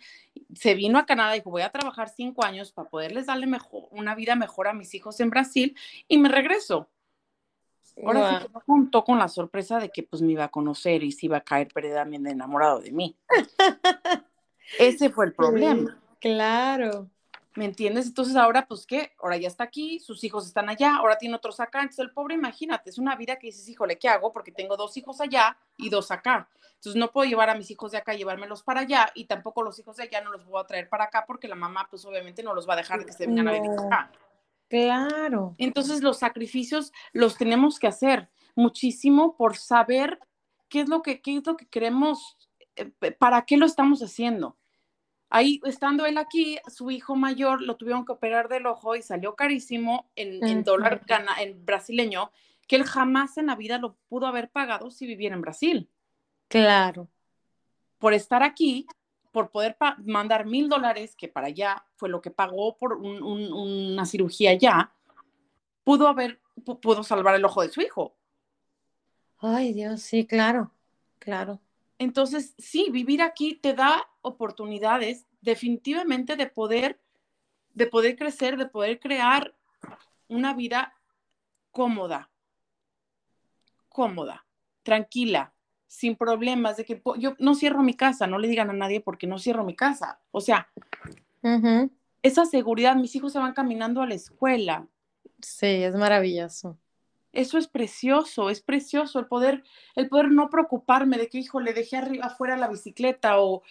[0.55, 3.89] se vino a Canadá y dijo, voy a trabajar cinco años para poderles darle mejor,
[3.91, 5.77] una vida mejor a mis hijos en Brasil
[6.09, 6.89] y me regreso.
[8.05, 11.13] Ahora sí que contó con la sorpresa de que pues me iba a conocer y
[11.13, 13.17] se iba a caer perdidamente enamorado de mí.
[14.79, 15.99] Ese fue el problema.
[16.21, 17.09] claro.
[17.57, 18.07] ¿Me entiendes?
[18.07, 19.13] Entonces ahora, pues, ¿qué?
[19.21, 21.81] Ahora ya está aquí, sus hijos están allá, ahora tiene otros acá.
[21.81, 24.33] Entonces el pobre, imagínate, es una vida que dices, híjole, ¿qué hago?
[24.33, 26.49] Porque tengo dos hijos allá y dos acá.
[26.77, 29.79] Entonces no puedo llevar a mis hijos de acá, llevármelos para allá y tampoco los
[29.81, 32.43] hijos de allá no los voy a traer para acá porque la mamá, pues, obviamente
[32.43, 34.13] no los va a dejar que se vengan a vivir acá.
[34.71, 35.55] Claro.
[35.59, 40.19] Entonces los sacrificios los tenemos que hacer muchísimo por saber
[40.71, 42.39] qué es lo que, qué es lo que queremos,
[42.77, 44.57] eh, para qué lo estamos haciendo
[45.33, 49.37] Ahí, estando él aquí, su hijo mayor lo tuvieron que operar del ojo y salió
[49.37, 51.03] carísimo en, dólar
[51.39, 52.33] en brasileño,
[52.67, 55.89] que él jamás en la vida lo pudo haber pagado si viviera en Brasil.
[56.49, 57.09] Claro.
[57.99, 58.89] Por estar aquí,
[59.33, 64.51] por poder mandar mil dólares, que para allá fue lo que pagó por una cirugía
[64.51, 64.93] allá,
[65.85, 66.41] pudo haber,
[66.83, 68.17] pudo salvar el ojo de su hijo.
[69.39, 70.73] Ay, Dios, sí, claro,
[71.19, 71.61] claro.
[71.99, 77.01] Entonces, sí, vivir aquí te da oportunidades definitivamente de poder,
[77.75, 79.55] de poder crecer, de poder crear
[80.29, 80.95] una vida
[81.71, 82.31] cómoda,
[83.89, 84.47] cómoda,
[84.83, 85.53] tranquila,
[85.91, 89.27] sin problemas, de que yo no cierro mi casa, no le digan a nadie porque
[89.27, 90.21] no cierro mi casa.
[90.31, 90.71] O sea,
[92.23, 94.87] esa seguridad, mis hijos se van caminando a la escuela.
[95.43, 96.79] Sí, es maravilloso.
[97.33, 99.65] Eso es precioso, es precioso el poder,
[99.97, 103.65] el poder no preocuparme de que, hijo, le dejé arriba afuera la bicicleta o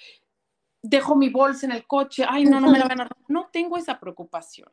[0.82, 3.10] dejo mi bolsa en el coche, ay, no, no me la van a...
[3.30, 4.70] No tengo esa preocupación.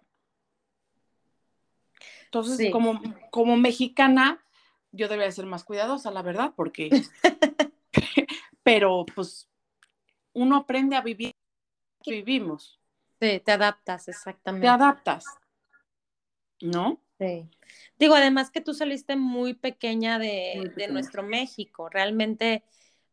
[2.24, 4.42] Entonces, como, como mexicana,
[4.96, 6.90] yo debería ser más cuidadosa, la verdad, porque...
[8.62, 9.48] pero, pues,
[10.32, 11.34] uno aprende a vivir
[12.02, 12.78] que vivimos.
[13.20, 14.66] Sí, te adaptas, exactamente.
[14.66, 15.24] Te adaptas,
[16.60, 17.00] ¿no?
[17.18, 17.48] Sí.
[17.98, 22.62] Digo, además que tú saliste muy pequeña de, nuestro México, realmente,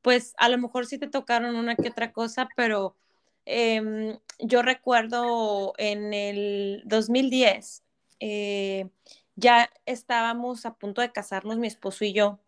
[0.01, 2.97] pues a lo mejor sí te tocaron una que otra cosa, pero
[3.45, 7.83] em, yo recuerdo en el 2010,
[8.19, 8.89] eh,
[9.35, 12.39] ya estábamos a punto de casarnos mi esposo y yo,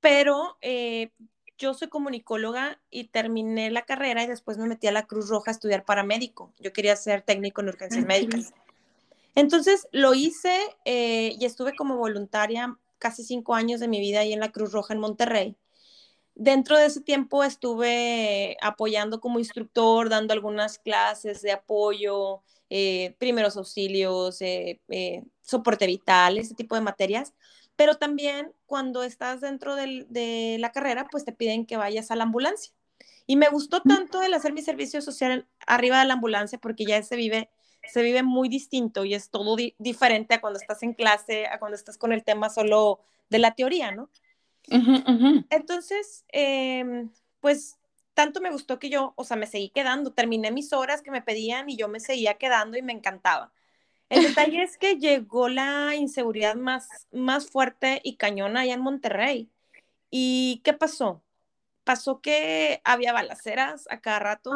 [0.00, 1.10] pero eh,
[1.56, 5.50] yo soy comunicóloga y terminé la carrera y después me metí a la Cruz Roja
[5.50, 6.52] a estudiar paramédico.
[6.58, 8.52] Yo quería ser técnico en urgencias médicas.
[9.34, 14.32] Entonces lo hice eh, y estuve como voluntaria casi cinco años de mi vida ahí
[14.32, 15.56] en la Cruz Roja en Monterrey.
[16.34, 23.56] Dentro de ese tiempo estuve apoyando como instructor, dando algunas clases de apoyo, eh, primeros
[23.56, 24.80] auxilios, eh,
[25.42, 27.32] soporte vital, ese tipo de materias.
[27.76, 32.24] Pero también cuando estás dentro de la carrera, pues te piden que vayas a la
[32.24, 32.72] ambulancia.
[33.26, 37.02] Y me gustó tanto el hacer mi servicio social arriba de la ambulancia porque ya
[37.02, 37.48] se vive
[37.88, 41.76] se vive muy distinto y es todo diferente a cuando estás en clase, a cuando
[41.76, 44.10] estás con el tema solo de la teoría, ¿no?
[45.50, 47.10] Entonces, em,
[47.40, 47.78] pues
[48.14, 51.22] tanto me gustó que yo, o sea, me seguí quedando, terminé mis horas que me
[51.22, 53.52] pedían y yo me seguía quedando y me encantaba.
[54.08, 59.50] El detalle es que llegó la inseguridad más, más fuerte y cañona allá en Monterrey.
[60.10, 61.22] ¿Y qué pasó?
[61.82, 64.52] Pasó que había balaceras a cada rato.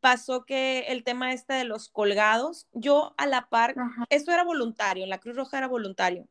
[0.00, 3.76] pasó que el tema este de los colgados, yo a la par,
[4.10, 6.26] esto era voluntario, la Cruz Roja era voluntario.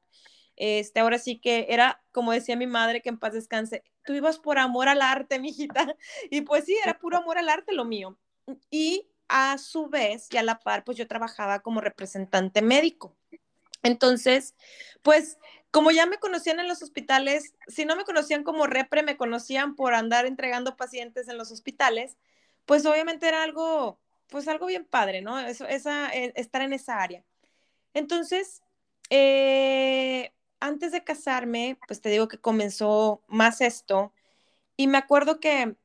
[0.64, 4.38] Este, ahora sí que era, como decía mi madre, que en paz descanse, tú ibas
[4.38, 5.96] por amor al arte, mijita.
[6.30, 8.20] Y pues sí, era puro amor al arte lo mío.
[8.70, 13.18] Y a su vez, y a la par, pues yo trabajaba como representante médico.
[13.82, 14.54] Entonces,
[15.02, 15.40] pues
[15.72, 19.76] como ya me conocían en los hospitales, si no me conocían como repre, me conocían
[19.76, 22.18] por andar entregando pacientes en los hospitales,
[22.66, 25.40] pues obviamente era algo, pues algo bien padre, ¿no?
[25.40, 27.24] Eso, esa, eh, estar en esa área.
[27.96, 28.62] Entonces,
[29.10, 30.32] eh,
[30.62, 34.14] antes de casarme, pues te digo que comenzó más esto.
[34.78, 35.76] Y me acuerdo que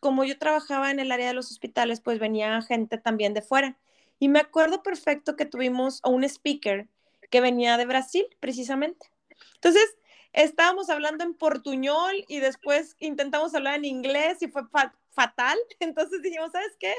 [0.00, 3.76] como yo trabajaba en el área de los hospitales, pues venía gente también de fuera.
[4.20, 6.88] Y me acuerdo perfecto que tuvimos a un speaker
[7.30, 9.10] que venía de Brasil, precisamente.
[9.54, 9.96] Entonces,
[10.32, 14.62] estábamos hablando en portuñol y después intentamos hablar en inglés y fue
[15.10, 15.58] fatal.
[15.80, 16.94] Entonces dijimos, ¿sabes qué?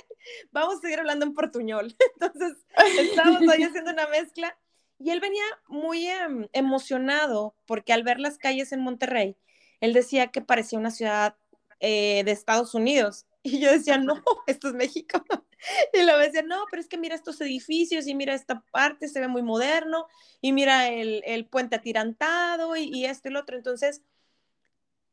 [0.52, 1.96] Vamos a seguir hablando en portuñol.
[2.14, 2.58] Entonces,
[3.00, 4.58] estábamos ahí haciendo una mezcla
[5.00, 9.38] y él venía muy em, emocionado porque al ver las calles en Monterrey,
[9.82, 11.36] él decía que parecía una ciudad
[11.80, 13.26] eh, de Estados Unidos.
[13.42, 15.24] Y yo decía, no, esto es México.
[15.94, 19.20] Y luego decía, no, pero es que mira estos edificios y mira esta parte, se
[19.20, 20.08] ve muy moderno,
[20.42, 23.58] y mira el, el puente atirantado y, y esto y lo otro.
[23.58, 24.02] Entonces,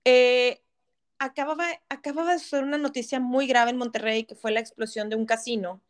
[0.05, 0.63] eh,
[1.19, 5.17] acababa, acababa de ser una noticia muy grave en Monterrey, que fue la explosión de
[5.17, 5.83] un casino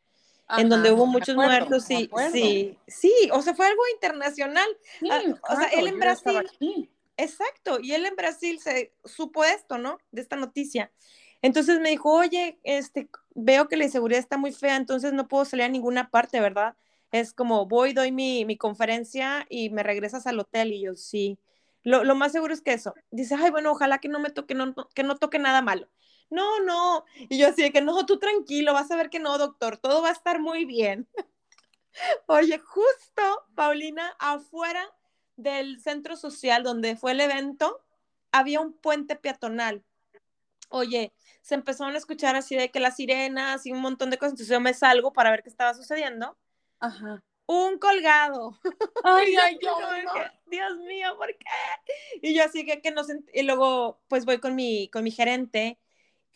[0.58, 4.68] en donde hubo muchos muertos, sí, sí, sí, o sea, fue algo internacional.
[5.10, 9.98] Ah, o sea, él en Brasil, exacto, y él en Brasil se supo esto, ¿no?
[10.12, 10.92] De esta noticia.
[11.42, 15.44] Entonces me dijo, oye, este, veo que la inseguridad está muy fea, entonces no puedo
[15.44, 16.76] salir a ninguna parte, ¿verdad?
[17.12, 21.38] Es como, voy, doy mi, mi conferencia y me regresas al hotel y yo, sí.
[21.82, 22.94] Lo, lo, más seguro es que eso.
[23.10, 25.88] Dice, ay, bueno, ojalá que no me toque, no, que no toque nada malo
[26.30, 27.04] no, no.
[27.28, 30.02] Y yo así de que no, tú tranquilo, vas a ver que no, doctor, todo
[30.02, 31.08] va a estar muy bien.
[32.26, 34.92] Oye, justo, Paulina, afuera
[35.36, 37.80] del centro social donde fue el evento,
[38.32, 39.84] había un puente peatonal.
[40.68, 41.12] Oye,
[41.42, 44.52] se empezaron a escuchar así de que las sirenas y un montón de cosas, entonces
[44.52, 46.36] yo me salgo para ver qué estaba sucediendo.
[46.80, 47.22] Ajá.
[47.46, 48.58] Un colgado.
[49.04, 49.78] Ay, ay, yo,
[50.46, 51.44] Dios mío, ¿por qué?
[52.20, 53.02] Y yo así que, que no
[53.32, 55.78] y luego pues voy con mi, con mi gerente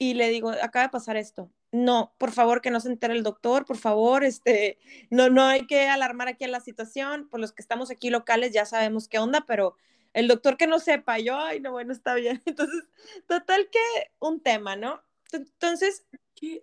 [0.01, 1.53] y le digo, acaba de pasar esto.
[1.73, 4.79] No, por favor, que no se entere el doctor, por favor, este,
[5.11, 8.51] no, no hay que alarmar aquí a la situación, por los que estamos aquí locales
[8.53, 9.77] ya sabemos qué onda, pero
[10.15, 12.41] el doctor que no sepa, yo, ay, no, bueno, está bien.
[12.47, 12.85] Entonces,
[13.29, 13.79] total que
[14.21, 15.03] un tema, ¿no?
[15.33, 16.07] Entonces,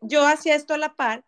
[0.01, 1.23] yo hacía esto a la par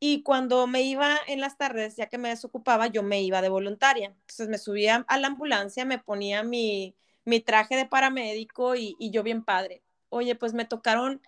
[0.00, 3.50] y cuando me iba en las tardes, ya que me desocupaba, yo me iba de
[3.50, 4.06] voluntaria.
[4.08, 6.96] Entonces me subía a la ambulancia, me ponía mi,
[7.26, 11.22] mi traje de paramédico y, y yo bien padre oye, pues me tocaron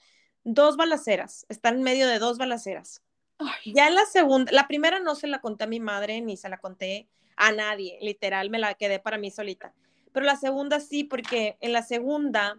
[0.45, 3.03] dos balaceras, están en medio de dos balaceras.
[3.65, 6.49] Ya en la segunda, la primera no se la conté a mi madre ni se
[6.49, 9.73] la conté a nadie, literal, me la quedé para mí solita.
[10.13, 12.59] Pero la segunda sí, porque en la segunda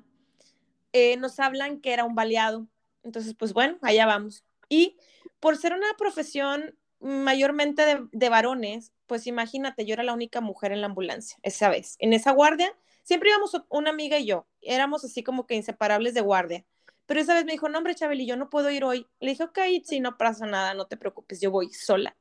[0.92, 2.68] eh, nos hablan que era un baleado.
[3.04, 4.44] Entonces, pues bueno, allá vamos.
[4.70, 4.98] Y
[5.40, 10.72] por ser una profesión mayormente de, de, varones, pues imagínate, yo era la única mujer
[10.72, 11.96] en la ambulancia esa vez.
[12.00, 16.22] En esa guardia siempre íbamos una amiga y yo, éramos así como que inseparables de
[16.22, 16.66] guardia.
[17.06, 19.08] Pero esa vez me dijo, no, hombre, Chabeli, yo no puedo ir hoy.
[19.20, 22.16] Le dije, ok, sí, no pasa nada, no te preocupes, yo voy sola.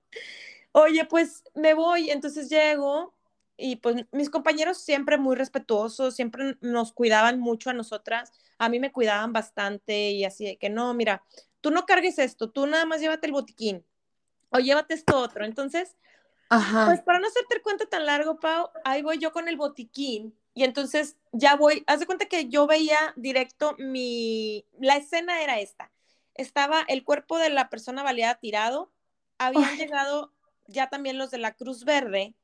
[0.72, 3.14] Oye, pues me voy, entonces llego
[3.56, 8.80] y pues mis compañeros siempre muy respetuosos, siempre nos cuidaban mucho a nosotras, a mí
[8.80, 11.22] me cuidaban bastante y así de que no, mira,
[11.60, 13.84] tú no cargues esto, tú nada más llévate el botiquín
[14.48, 15.44] o llévate esto otro.
[15.44, 15.96] Entonces,
[16.48, 20.34] pues para no hacerte el cuento tan largo, Pau, ahí voy yo con el botiquín
[20.54, 25.60] y entonces ya voy, haz de cuenta que yo veía directo mi, la escena era
[25.60, 25.90] esta.
[26.34, 28.90] Estaba el cuerpo de la persona baleada tirado,
[29.38, 30.32] habían llegado
[30.66, 32.34] ya también los de la Cruz Verde,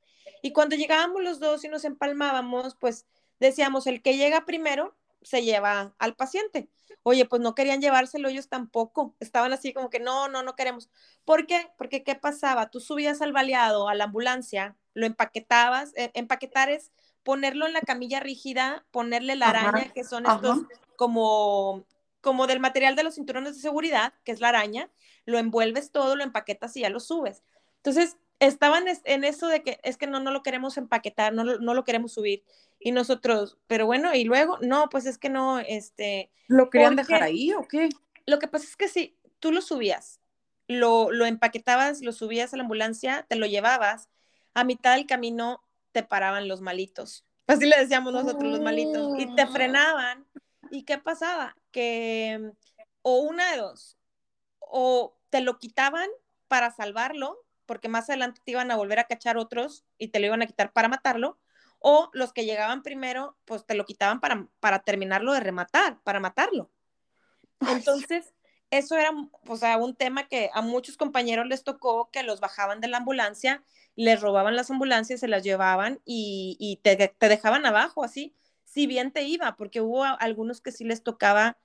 [0.43, 3.07] y cuando llegábamos los dos y nos empalmábamos, pues
[3.41, 6.69] decíamos, el que llega primero se lleva al paciente.
[7.03, 9.15] Oye, pues no querían llevárselo ellos tampoco.
[9.21, 10.91] Estaban así como que no, no, no queremos.
[11.25, 11.71] ¿Por qué?
[11.77, 12.71] Porque ¿qué pasaba?
[12.71, 15.93] Tú subías al baleado a la ambulancia, lo empaquetabas.
[15.97, 16.93] Eh, empaquetar es
[17.29, 20.61] ponerlo en la camilla rígida, ponerle la araña, que son estos
[20.97, 21.85] como,
[22.23, 24.89] como del material de los cinturones de seguridad, que es la araña,
[25.27, 27.43] lo envuelves todo, lo empaquetas y ya lo subes.
[27.77, 31.75] Entonces, estaban en eso de que es que no, no lo queremos empaquetar, no, no
[31.75, 32.45] lo queremos subir.
[32.81, 36.31] Y nosotros, pero bueno, y luego, no, pues es que no, este...
[36.47, 37.91] ¿Lo querían dejar ahí o qué?
[38.25, 40.23] Lo que pasa es que si tú lo subías,
[40.67, 44.09] lo, lo empaquetabas, lo subías a la ambulancia, te lo llevabas,
[44.55, 45.63] a mitad del camino
[45.99, 47.25] te paraban los malitos.
[47.49, 49.19] Así le decíamos nosotros, los malitos.
[49.19, 49.49] Y te oh.
[49.49, 50.29] frenaban.
[50.71, 51.57] ¿Y qué pasaba?
[51.73, 52.53] Que
[53.03, 53.99] o una de dos,
[54.61, 56.09] o te lo quitaban
[56.47, 60.27] para salvarlo, porque más adelante te iban a volver a cachar otros y te lo
[60.27, 61.41] iban a quitar para matarlo,
[61.81, 66.21] o los que llegaban primero, pues te lo quitaban para, para terminarlo de rematar, para
[66.21, 66.71] matarlo.
[67.61, 68.35] Entonces,
[68.71, 69.11] eso era,
[69.47, 72.99] o sea, un tema que a muchos compañeros les tocó que los bajaban de la
[72.99, 73.63] ambulancia,
[73.97, 79.11] les robaban las ambulancias, se las llevaban y, te, te, dejaban abajo, así, si bien
[79.11, 81.57] te iba, porque hubo algunos que sí les tocaba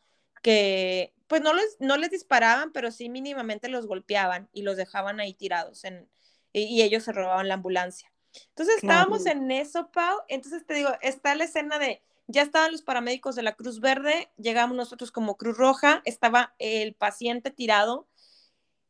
[0.41, 5.19] que, pues no les, no les disparaban, pero sí mínimamente los golpeaban y los dejaban
[5.19, 6.09] ahí tirados en,
[6.53, 8.11] y, ellos se robaban la ambulancia.
[8.49, 10.19] Entonces estábamos en eso, Pau.
[10.27, 14.30] Entonces te digo, está la escena de ya estaban los paramédicos de la Cruz Verde,
[14.38, 18.07] llegamos nosotros como Cruz Roja, estaba el paciente tirado.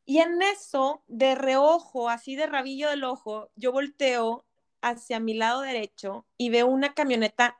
[0.05, 4.45] Y en eso, de reojo, así de rabillo del ojo, yo volteo
[4.81, 7.57] hacia mi lado derecho y veo una camioneta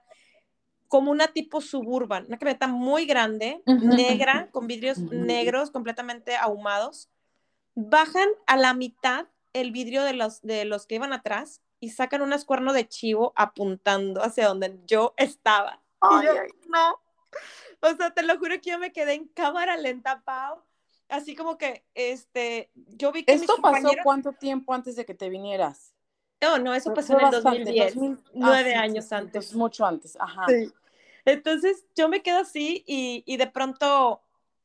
[0.89, 7.09] como una tipo suburban, una camioneta muy grande, negra, con vidrios negros completamente ahumados.
[7.73, 12.21] Bajan a la mitad el vidrio de los, de los que iban atrás y sacan
[12.21, 15.81] un cuerno de chivo apuntando hacia donde yo estaba.
[16.01, 16.33] y yo,
[16.69, 16.97] no.
[17.81, 20.61] O sea, te lo juro que yo me quedé en cámara lenta, Pau.
[21.09, 25.27] Así como que, este, yo vi que ¿Esto pasó cuánto tiempo antes de que te
[25.27, 25.93] vinieras?
[26.41, 27.95] No, no, eso pasó en el 2010,
[28.33, 29.53] nueve años antes.
[29.53, 30.45] mucho antes, ajá.
[30.47, 30.71] Sí.
[31.25, 34.21] Entonces, yo me quedo así y, y de pronto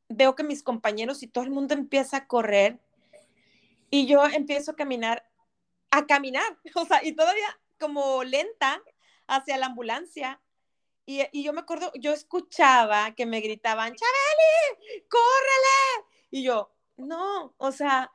[0.07, 2.79] veo que mis compañeros y todo el mundo empieza a correr
[3.89, 5.28] y yo empiezo a caminar
[5.91, 8.81] a caminar, o sea, y todavía como lenta
[9.27, 10.41] hacia la ambulancia.
[11.05, 16.07] Y, y, yo me acuerdo, yo escuchaba que me gritaban, Chabeli, córrele.
[16.29, 18.11] Y yo, no, o sea,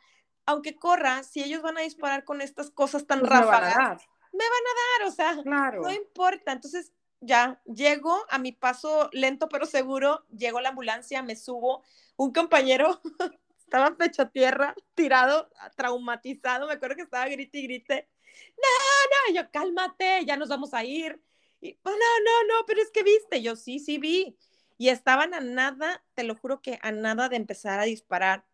[0.47, 4.03] aunque corra, si ellos van a disparar con estas cosas tan pues ráfagas,
[4.33, 6.53] me van a dar, o sea, no importa.
[6.53, 11.83] Entonces, ya llego a mi paso lento pero seguro, llego a la ambulancia, me subo,
[12.17, 13.01] un compañero
[13.75, 18.09] estaba pecho tierra, tirado, traumatizado, me acuerdo que estaba grite y grite,
[18.57, 21.21] no, no, yo cálmate, ya nos vamos a ir.
[21.61, 24.37] Y, oh, no, no, no, pero es que viste, yo sí, sí vi.
[24.79, 28.45] Y estaban a nada, te lo juro que a nada de empezar a disparar.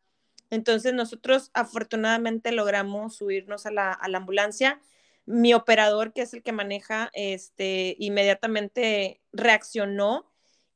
[0.48, 4.80] Entonces nosotros afortunadamente logramos subirnos a la, a la ambulancia.
[5.26, 10.29] Mi operador, que es el que maneja, este, inmediatamente reaccionó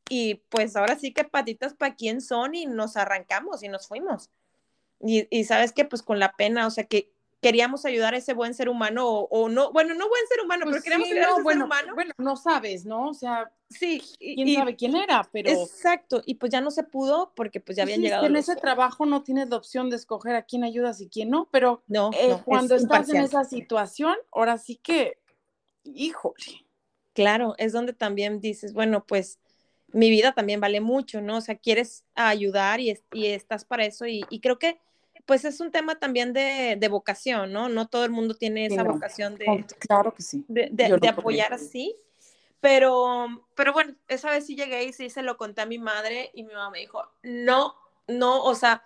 [0.09, 4.31] y pues ahora sí que patitas para quién son y nos arrancamos y nos fuimos.
[5.01, 8.33] Y, y sabes que pues con la pena, o sea que queríamos ayudar a ese
[8.33, 11.33] buen ser humano o, no, bueno, no buen ser humano, pero pues queríamos ayudar a
[11.33, 11.95] ese bueno, ser humano.
[11.95, 13.11] Bueno, no sabes, ¿no?
[13.11, 17.35] O sea, sí, quién sabe quién era, pero Exacto, y pues ya no se pudo
[17.37, 18.25] porque pues ya pues habían llegado.
[18.25, 21.51] en ese trabajo no tienes la opción de escoger a quién ayudas y quién no,
[21.53, 25.19] pero no, eh, cuando estás en esa situación, ahora sí que
[25.85, 26.65] híjole.
[27.13, 29.39] Claro, es donde también dices, bueno, pues
[29.95, 31.37] mi vida también vale mucho, ¿no?
[31.37, 34.81] O sea, quieres ayudar y, y estás para eso y, creo que
[35.25, 37.69] pues es un tema también de, de, vocación, ¿no?
[37.69, 40.45] No todo el mundo tiene esa vocación de, claro que sí.
[40.49, 41.97] de, de, apoyar así,
[42.61, 46.31] pero, pero bueno, esa vez sí llegué y sí se lo conté a mi madre
[46.35, 47.75] y mi mamá me dijo, no,
[48.09, 48.83] no, o sea,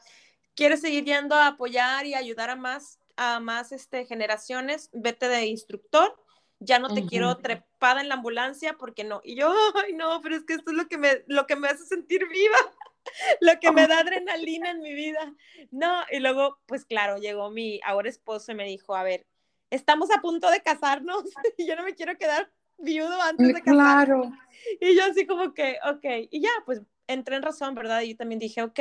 [0.54, 5.46] quieres seguir yendo a apoyar y ayudar a más, a más este, generaciones, vete de
[5.46, 6.14] instructor
[6.60, 9.20] ya no te quiero trepada en la ambulancia porque no.
[9.24, 9.52] Y yo,
[9.84, 12.26] ay, no, pero es que esto es lo que me, lo que me hace sentir
[12.28, 12.56] viva,
[13.40, 15.34] lo que me da adrenalina en mi vida.
[15.70, 19.26] No, y luego, pues claro, llegó mi ahora esposo y me dijo, a ver,
[19.70, 21.24] estamos a punto de casarnos
[21.56, 23.72] y yo no me quiero quedar viudo antes de casarme.
[23.72, 24.32] Claro.
[24.80, 28.02] Y yo así como que, ok, y ya, pues entré en razón, ¿verdad?
[28.02, 28.80] Y yo también dije, ok,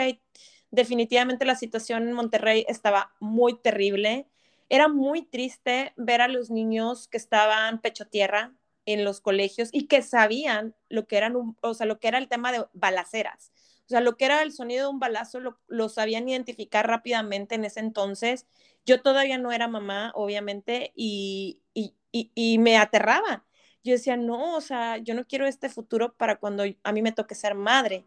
[0.71, 4.27] definitivamente la situación en Monterrey estaba muy terrible
[4.69, 8.53] era muy triste ver a los niños que estaban pecho tierra
[8.85, 12.27] en los colegios y que sabían lo que eran, o sea, lo que era el
[12.29, 13.51] tema de balaceras.
[13.85, 17.65] O sea, lo que era el sonido de un balazo lo, sabían identificar rápidamente en
[17.65, 18.45] ese entonces.
[18.85, 23.45] Yo todavía no era mamá, obviamente, y, y, y, me aterraba.
[23.83, 27.13] Yo decía, no, o sea, yo no quiero este futuro para cuando a mí me
[27.13, 28.05] toque ser madre.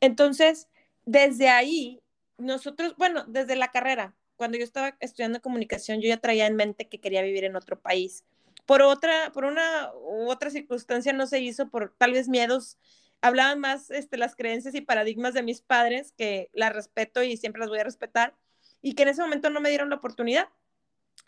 [0.00, 0.68] Entonces,
[1.04, 2.02] desde ahí,
[2.38, 6.88] nosotros, bueno, desde la carrera, cuando yo estaba estudiando comunicación, yo ya traía en mente
[6.88, 8.24] que quería vivir en otro país.
[8.64, 9.92] Por otra, por una
[10.28, 12.78] otra circunstancia no se hizo, por tal vez miedos,
[13.20, 17.60] hablaban más este, las creencias y paradigmas de mis padres, que las respeto y siempre
[17.60, 18.34] las voy a respetar,
[18.80, 20.48] y que en ese momento no me dieron la oportunidad.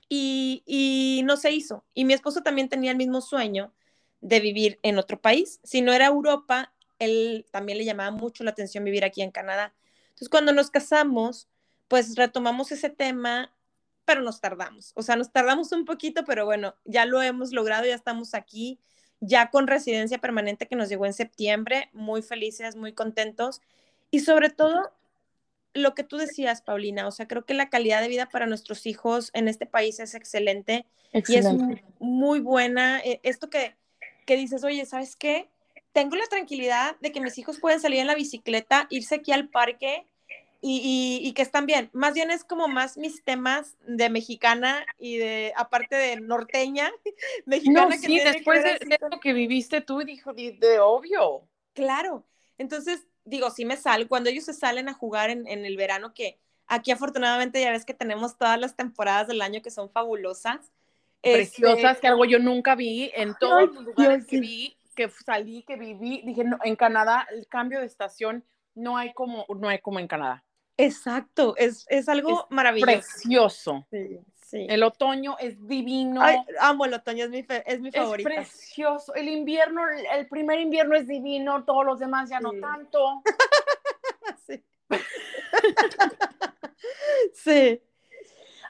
[0.08, 1.84] y, y no se hizo.
[1.94, 3.74] Y mi esposo también tenía el mismo sueño
[4.20, 5.60] de vivir en otro país.
[5.64, 9.74] Si no era Europa, él también le llamaba mucho la atención vivir aquí en Canadá.
[10.10, 11.48] Entonces, cuando nos casamos,
[11.92, 13.52] pues retomamos ese tema,
[14.06, 14.92] pero nos tardamos.
[14.94, 18.80] O sea, nos tardamos un poquito, pero bueno, ya lo hemos logrado, ya estamos aquí,
[19.20, 23.60] ya con residencia permanente que nos llegó en septiembre, muy felices, muy contentos.
[24.10, 24.90] Y sobre todo,
[25.74, 28.86] lo que tú decías, Paulina, o sea, creo que la calidad de vida para nuestros
[28.86, 31.46] hijos en este país es excelente, y es
[31.98, 33.00] muy buena.
[33.00, 33.76] E, esto que,
[34.24, 35.50] que dices, oye, ¿sabes qué?
[35.92, 39.50] Tengo la tranquilidad de que mis hijos pueden salir en la bicicleta, irse aquí al
[39.50, 40.06] parque
[40.64, 41.90] y, y, que están bien.
[41.92, 46.92] Más bien es como más mis temas de mexicana y de, aparte de norteña,
[47.46, 47.88] mexicana.
[47.88, 48.78] No, sí, después de,
[49.10, 51.48] lo que viviste tú, dijo, de, de obvio.
[51.72, 52.24] Claro.
[52.58, 56.14] Entonces, digo, sí me sale, cuando ellos se salen a jugar en, en, el verano,
[56.14, 56.38] que
[56.68, 60.70] aquí afortunadamente ya ves que tenemos todas las temporadas del año que son fabulosas.
[61.22, 62.00] Preciosas, este...
[62.02, 66.22] que algo yo nunca vi en todos los lugares que vi, que salí, que viví.
[66.24, 68.44] Dije, no, en Canadá el cambio de estación
[68.76, 70.44] no hay como, no hay como en Canadá.
[70.76, 72.86] Exacto, es, es algo es maravilloso.
[72.86, 73.86] Precioso.
[73.90, 74.66] Sí, sí.
[74.68, 76.22] El otoño es divino.
[76.22, 78.28] Ay, amo el otoño, es mi, es mi favorito.
[78.28, 79.14] Es precioso.
[79.14, 82.44] El invierno, el primer invierno es divino, todos los demás ya sí.
[82.44, 83.22] no tanto.
[84.46, 84.62] sí.
[87.34, 87.82] sí.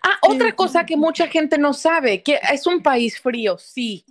[0.03, 4.05] Ah, otra cosa que mucha gente no sabe, que es un país frío, sí,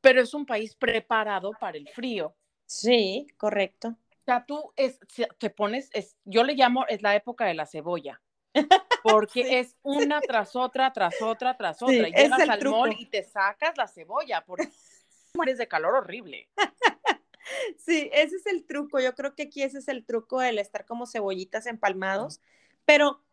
[0.00, 2.34] pero es un país preparado para el frío.
[2.64, 3.94] Sí, correcto.
[4.28, 5.00] O sea, tú es,
[5.38, 8.20] te pones, es, yo le llamo, es la época de la cebolla.
[9.02, 9.54] Porque sí.
[9.54, 11.94] es una tras otra, tras otra, tras otra.
[11.94, 12.76] Sí, y llegas al truco.
[12.76, 14.68] mall y te sacas la cebolla porque
[15.34, 16.50] mueres de calor horrible.
[17.78, 19.00] Sí, ese es el truco.
[19.00, 22.42] Yo creo que aquí ese es el truco, el estar como cebollitas empalmados.
[22.84, 23.24] Pero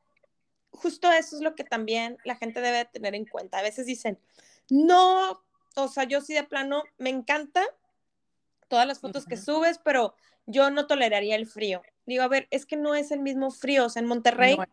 [0.71, 3.59] justo eso es lo que también la gente debe tener en cuenta.
[3.59, 4.17] A veces dicen,
[4.69, 5.43] no,
[5.75, 7.65] o sea, yo sí de plano, me encanta
[8.75, 9.29] todas las fotos uh -huh.
[9.29, 10.15] que subes, pero
[10.45, 11.81] yo no toleraría el frío.
[12.05, 13.85] Digo, a ver, es que no es el mismo frío.
[13.85, 14.65] O sea, en Monterrey no.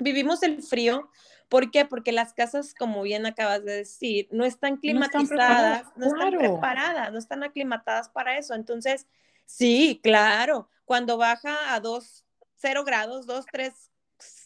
[0.00, 1.08] vivimos el frío.
[1.48, 1.84] ¿Por qué?
[1.84, 6.06] Porque las casas, como bien acabas de decir, no están climatizadas, no están preparadas, no
[6.06, 8.54] están, preparadas, no están aclimatadas para eso.
[8.54, 9.06] Entonces,
[9.46, 12.24] sí, claro, cuando baja a 2,
[12.56, 13.72] 0 grados, 2, 3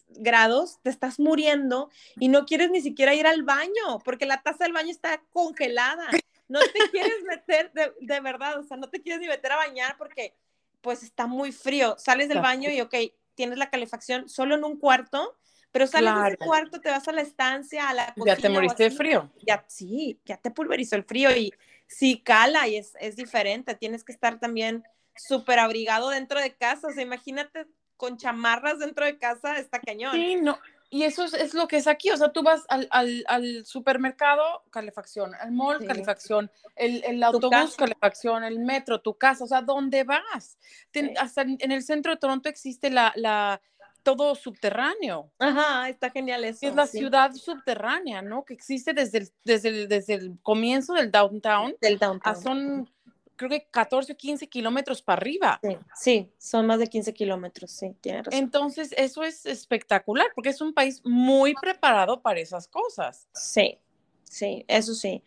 [0.09, 1.89] grados, te estás muriendo
[2.21, 6.11] y no quieres ni siquiera ir al baño porque la taza del baño está congelada.
[6.49, 9.57] No te quieres meter, de, de, verdad, o sea, no te quieres ni meter a
[9.57, 10.35] bañar porque
[10.81, 11.97] pues está muy frío.
[11.99, 12.95] Sales del baño y, ok,
[13.35, 15.37] tienes la calefacción solo en un cuarto,
[15.73, 16.29] pero sales claro.
[16.29, 18.37] del cuarto, te vas a la estancia, a la cocina.
[18.37, 19.33] Ya te moriste de frío.
[19.47, 21.53] Ya, sí, ya te pulverizó el frío y
[21.87, 23.75] sí cala y es, es diferente.
[23.75, 24.85] Tienes que estar también
[25.17, 26.89] súper abrigado dentro de casa.
[26.89, 27.67] O sea, imagínate
[27.97, 30.15] con chamarras dentro de casa, está cañón.
[30.15, 30.59] Sí, no.
[30.89, 33.67] Y eso es, es, lo que es aquí, o sea, tú vas al, al, al
[33.67, 35.87] supermercado, calefacción, al mall, sí.
[35.87, 40.59] calefacción, el, el autobús, calefacción, el metro, tu casa, o sea, ¿dónde vas?
[40.93, 41.15] Ten, sí.
[41.19, 43.61] Hasta en el centro de Toronto existe la, la,
[44.07, 45.33] todo subterráneo.
[45.41, 46.69] Ajá, está genial eso.
[46.69, 46.99] Es la sí.
[46.99, 48.45] ciudad subterránea, ¿no?
[48.45, 51.75] Que existe desde el, desde el, desde el comienzo del downtown.
[51.81, 52.37] Del downtown.
[52.37, 52.89] A son
[53.37, 55.61] creo que 14 o 15 kilómetros para arriba.
[55.63, 58.39] Sí, sí, son más de 15 kilómetros, sí, tiene razón.
[58.39, 63.29] Entonces, eso es espectacular, porque es un país muy preparado para esas cosas.
[63.33, 63.79] Sí,
[64.25, 65.23] sí, eso sí.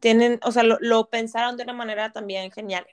[0.00, 2.86] Tienen, o sea, lo, lo pensaron de una manera también genial.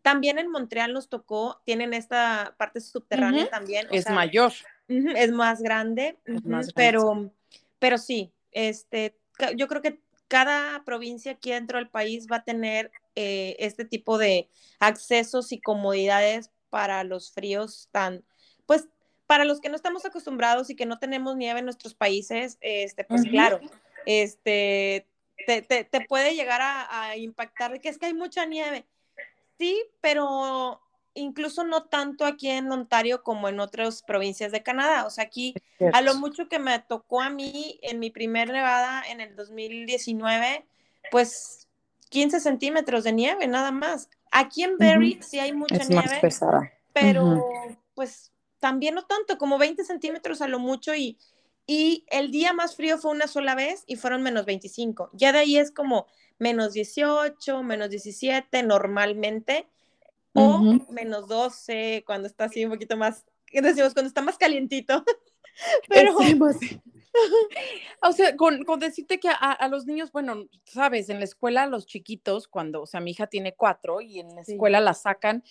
[0.00, 3.50] También en Montreal nos tocó, tienen esta parte subterránea uh -huh.
[3.50, 3.88] también.
[3.90, 4.52] es sea, mayor.
[4.88, 7.32] Uh -huh, es más grande, uh -huh, es más grande pero,
[7.80, 9.18] pero sí, este,
[9.56, 10.00] yo creo que
[10.32, 14.48] cada provincia aquí dentro del país va a tener eh, este tipo de
[14.80, 18.24] accesos y comodidades para los fríos tan,
[18.64, 18.88] pues,
[19.26, 23.04] para los que no estamos acostumbrados y que no tenemos nieve en nuestros países, este,
[23.04, 23.30] pues uh -huh.
[23.30, 23.60] claro,
[24.06, 25.06] este,
[25.46, 28.86] te, te, te puede llegar a, a, impactar que es que hay mucha nieve.
[29.58, 30.80] Sí, pero
[31.14, 35.06] incluso no tanto aquí en Ontario como en otras provincias de Canadá.
[35.06, 35.54] O sea, aquí
[35.92, 40.64] a lo mucho que me tocó a mí en mi primer nevada en el 2019,
[41.10, 41.68] pues
[42.08, 44.08] 15 centímetros de nieve, nada más.
[44.30, 45.22] Aquí en uh -huh.
[45.22, 46.72] sí hay mucha es nieve, más pesada.
[46.92, 47.76] pero uh -huh.
[47.94, 51.18] pues también no tanto, como 20 centímetros a lo mucho y,
[51.66, 55.10] y el día más frío fue una sola vez y fueron menos 25.
[55.12, 56.06] Ya de ahí es como
[56.38, 59.66] menos 18, menos 17 normalmente
[60.34, 60.88] o uh -huh.
[60.90, 65.04] menos 12 cuando está así un poquito más, decimos cuando está más calientito.
[65.88, 66.16] Pero...
[68.02, 71.66] o sea, con, con decirte que a, a, los niños, bueno, sabes, en la escuela
[71.66, 74.84] los chiquitos, cuando, o sea, mi hija tiene cuatro y en la escuela sí.
[74.84, 75.44] la sacan,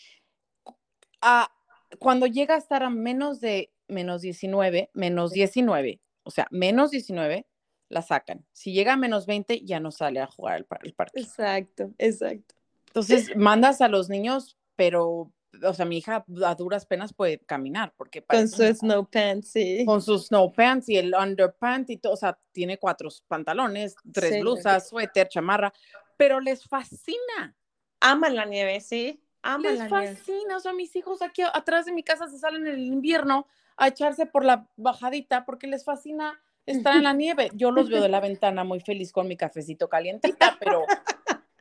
[1.22, 1.52] a,
[2.00, 7.46] cuando llega a estar a menos de menos 19, menos 19, o sea, menos 19,
[7.90, 8.46] la sacan.
[8.54, 11.20] Si llega a menos 20, ya no sale a jugar al, parque.
[11.20, 12.56] Exacto, exacto.
[12.88, 15.32] Entonces, mandas a los niños, pero,
[15.64, 18.24] o sea, mi hija a duras penas puede caminar, porque...
[18.24, 19.86] Con sus snow pants, sí.
[19.86, 24.42] Con sus snow pants y el underpants y todo, o sea, tiene cuatro pantalones, tres
[24.42, 25.72] blusas, suéter, chamarra,
[26.18, 27.56] pero les fascina.
[28.00, 29.24] Aman la nieve, sí.
[29.44, 32.74] Aman les fascina, o sea, mis hijos aquí atrás de mi casa se salen en
[32.74, 33.46] el invierno
[33.78, 37.52] a echarse por la bajadita porque les fascina estar en la nieve.
[37.54, 40.86] Yo los veo de la ventana muy feliz con mi cafecito calientita, pero...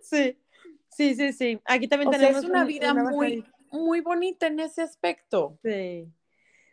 [0.00, 0.38] Sí,
[0.98, 1.60] sí, sí, sí.
[1.64, 2.44] Aquí también tenemos...
[2.44, 5.58] una vida muy, muy bonita en ese aspecto.
[5.62, 6.12] Sí.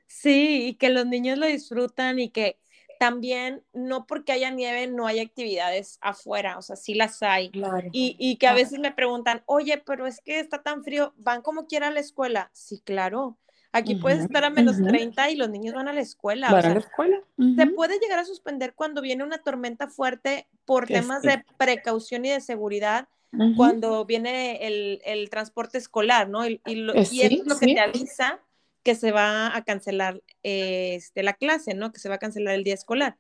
[0.08, 2.60] Sí, y que los niños lo disfrutan y que
[3.00, 7.52] también no porque haya nieve no hay actividades afuera, o sea, sí las hay.
[7.92, 11.42] Y, y, que a veces me preguntan, oye, pero es que está tan frío, ¿van
[11.42, 12.50] como quiera a la escuela?
[12.54, 13.38] Sí, claro.
[13.76, 16.50] Aquí puedes estar a menos 30 y los niños van a la escuela.
[16.50, 17.22] Van a la escuela.
[17.58, 22.30] Se puede llegar a suspender cuando viene una tormenta fuerte por temas de precaución y
[22.30, 23.10] de seguridad,
[23.56, 26.48] cuando viene el, el, transporte escolar, ¿no?
[26.48, 28.42] Y, y, eh, es lo que te avisa
[28.84, 31.92] que se va a cancelar este, la clase, ¿no?
[31.92, 33.18] Que se va a cancelar el día escolar.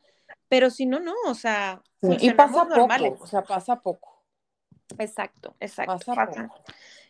[0.47, 2.87] Pero si no, no, o sea, y pasa poco,
[3.19, 4.23] o sea, pasa poco.
[4.99, 6.13] Exacto, exacto.
[6.13, 6.49] Pasa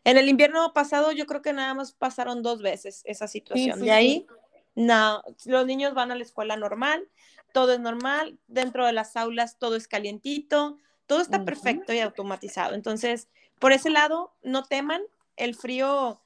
[0.05, 3.81] en el invierno pasado yo creo que nada más pasaron dos veces esa situación.
[3.81, 4.27] de ahí,
[4.75, 7.09] no, los niños van a la escuela normal,
[7.53, 10.77] todo es normal, dentro de las aulas todo es calientito,
[11.07, 12.75] todo está perfecto y automatizado.
[12.75, 13.27] Entonces,
[13.59, 15.01] por ese lado, no teman,
[15.37, 16.21] el frío,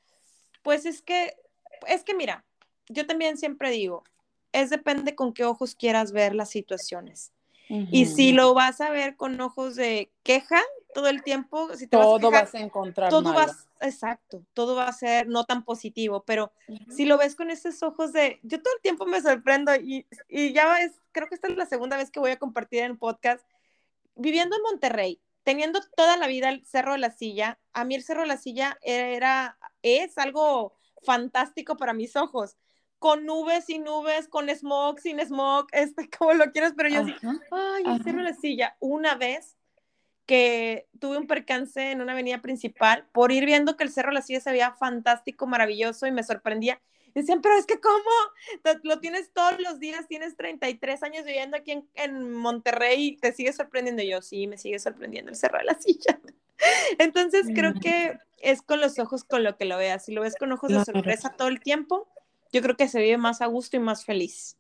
[0.64, 1.36] pues es que,
[1.88, 2.46] es que mira,
[2.88, 4.04] yo también siempre digo,
[4.52, 7.32] es depende con qué ojos quieras ver las situaciones.
[7.92, 10.60] Y si lo vas a ver con ojos de queja
[10.96, 15.28] todo el tiempo, si todo vas a, encontrar todo vas, exacto, todo va a ser
[15.28, 16.52] no tan positivo, pero
[16.90, 20.52] si lo ves con esos ojos de, yo todo el tiempo me sorprendo y, y
[20.52, 23.46] ya es, creo que esta es la segunda vez que voy a compartir en podcast,
[24.16, 28.04] viviendo en Monterrey, teniendo toda la vida el Cerro de la Silla, a mí el
[28.04, 30.74] Cerro de la Silla era, es algo
[31.04, 32.58] fantástico para mis ojos
[33.00, 37.16] con nubes y nubes, con smog, sin smog, este, como lo quieras, pero yo así,
[37.52, 38.76] ay, hacerlo la silla.
[38.80, 39.56] Una vez
[40.26, 44.16] que tuve un percance en una avenida principal por ir viendo que el Cerro de
[44.16, 46.80] la Silla se veía fantástico, maravilloso y me sorprendía.
[47.20, 48.00] Decían, pero es que ¿cómo?
[48.84, 53.34] Lo tienes todos los días, tienes 33 años viviendo aquí en, en Monterrey y te
[53.34, 54.04] sigue sorprendiendo.
[54.04, 56.20] yo, sí, me sigue sorprendiendo el Cerro de la Silla.
[56.98, 60.06] Entonces creo que es con los ojos con lo que lo veas.
[60.06, 62.08] Si lo ves con ojos de sorpresa todo el tiempo,
[62.52, 64.58] yo creo que se vive más a gusto y más feliz.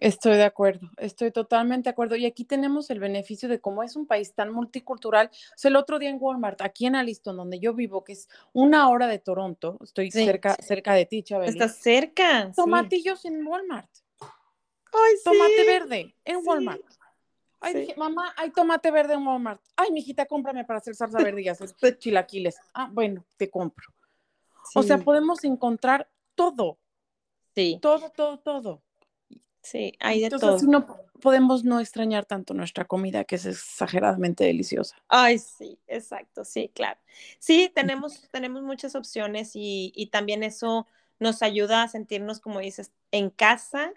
[0.00, 2.16] Estoy de acuerdo, estoy totalmente de acuerdo.
[2.16, 5.26] Y aquí tenemos el beneficio de cómo es un país tan multicultural.
[5.28, 8.28] O sea, el otro día en Walmart, aquí en Aliston, donde yo vivo, que es
[8.54, 11.50] una hora de Toronto, estoy cerca, cerca de ti, Chabeli.
[11.50, 12.50] Estás cerca.
[12.56, 13.90] Tomatillos en Walmart.
[14.20, 15.22] Ay, sí.
[15.24, 16.82] Tomate verde en Walmart.
[17.60, 19.60] Ay, dije, mamá, hay tomate verde en Walmart.
[19.76, 21.68] Ay, mijita, cómprame para hacer salsa verde y hacer
[21.98, 22.56] chilaquiles.
[22.72, 23.86] Ah, bueno, te compro.
[24.74, 26.78] O sea, podemos encontrar todo.
[27.54, 27.78] Sí.
[27.82, 28.82] Todo, todo, todo.
[29.62, 30.70] Sí, hay de Entonces, todo.
[30.70, 30.86] no
[31.20, 34.96] podemos no extrañar tanto nuestra comida, que es exageradamente deliciosa.
[35.08, 36.98] Ay, sí, exacto, sí, claro.
[37.38, 40.86] Sí, tenemos, tenemos muchas opciones y, y también eso
[41.18, 43.92] nos ayuda a sentirnos, como dices, en casa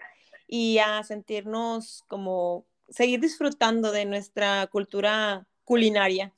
[0.46, 6.32] y a sentirnos como seguir disfrutando de nuestra cultura culinaria.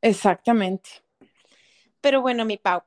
[0.00, 0.90] Exactamente.
[2.00, 2.82] Pero bueno, mi Pau,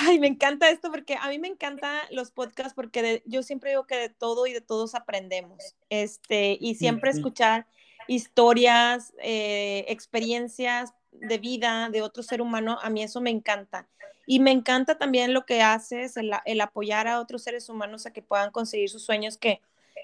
[0.00, 3.86] Ay, me encanta esto porque a mí me encantan los podcasts porque yo siempre digo
[3.86, 5.76] que de todo y de todos aprendemos.
[5.88, 7.66] Este, y siempre escuchar
[8.08, 13.88] historias, eh, experiencias de vida de otro ser humano, a mí eso me encanta.
[14.26, 18.12] Y me encanta también lo que haces, el, el apoyar a otros seres humanos a
[18.12, 19.60] que puedan conseguir sus sueños, que,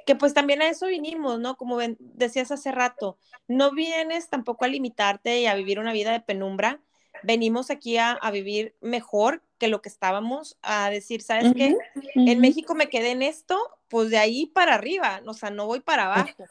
[0.07, 1.57] que pues también a eso vinimos, ¿no?
[1.57, 3.17] Como decías hace rato,
[3.49, 6.81] no vienes tampoco a limitarte y a vivir una vida de penumbra,
[7.23, 11.77] venimos aquí a, vivir mejor que lo que estábamos, a decir, ¿sabes qué?
[12.15, 15.81] En México me quedé en esto, pues de ahí para arriba, o sea, no voy
[15.81, 16.45] para abajo.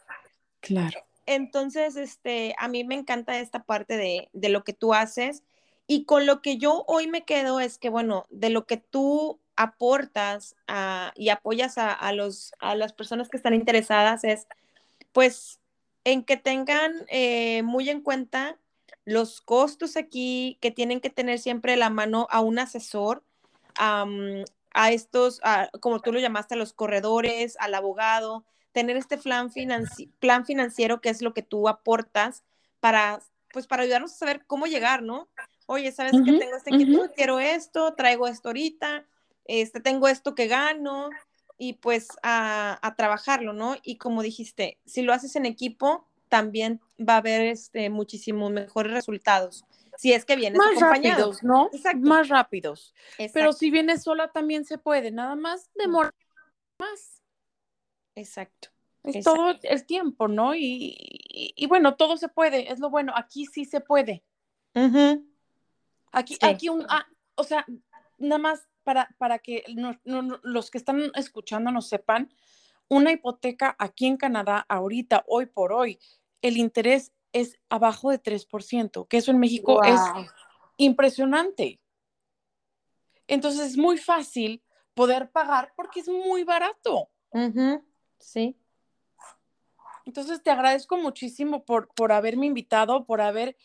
[0.60, 1.00] Claro.
[1.26, 5.44] Entonces, este, a mí me encanta esta parte de, de lo que tú haces
[5.88, 9.40] y con lo que yo hoy me quedo es que, bueno, de lo que tú
[9.56, 10.56] aportas
[11.16, 14.48] y apoyas a, a, los, a las personas que están interesadas es,
[15.12, 15.60] pues,
[16.04, 18.58] en que tengan eh, muy en cuenta
[19.10, 23.24] los costos aquí que tienen que tener siempre la mano a un asesor,
[23.76, 25.42] a estos,
[25.80, 29.52] como tú lo llamaste, a los corredores, al abogado, tener este plan,
[30.20, 32.44] plan financiero que es lo que tú aportas
[32.80, 33.20] para,
[33.52, 35.28] pues para ayudarnos a saber cómo llegar, ¿no?
[35.66, 37.10] Oye, ¿sabes que tengo este inquietud?
[37.16, 39.06] Quiero esto, traigo esto ahorita,
[39.46, 41.10] este, tengo esto que gano
[41.58, 43.76] y pues a, a, trabajarlo, ¿no?
[43.82, 48.94] Y como dijiste, si lo haces en equipo, también va a haber este, muchísimos mejores
[48.94, 49.66] resultados.
[49.98, 51.70] Si es que vienes más rápidos, ¿no?
[51.74, 52.08] Exacto.
[52.08, 52.94] Más rápidos.
[53.34, 56.14] Pero si vienes sola también se puede, nada más demora
[56.80, 57.22] más.
[58.16, 58.70] Exacto.
[59.04, 60.54] Es todo el tiempo, ¿no?
[60.56, 63.14] Y, bueno, todo se puede, es lo bueno.
[63.16, 64.24] Aquí sí se puede.
[66.12, 67.66] Aquí, aquí un, ah, o sea,
[68.18, 69.64] nada más para, para que
[70.44, 72.34] los que están escuchando nos sepan,
[72.90, 76.00] una hipoteca aquí en Canadá, ahorita, hoy por hoy,
[76.42, 80.00] el interés es abajo de 3%, que eso en México es
[80.78, 81.80] impresionante.
[83.28, 84.64] Entonces es muy fácil
[84.96, 87.10] poder pagar porque es muy barato.
[88.18, 88.58] Sí.
[90.06, 93.56] Entonces te agradezco muchísimo por, por haberme invitado, por haber,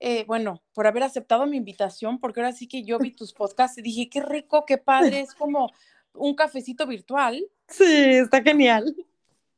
[0.00, 3.78] eh, bueno, por haber aceptado mi invitación, porque ahora sí que yo vi tus podcasts
[3.78, 5.70] y dije, qué rico, qué padre, es como
[6.14, 7.40] un cafecito virtual.
[7.72, 8.94] Sí, está genial.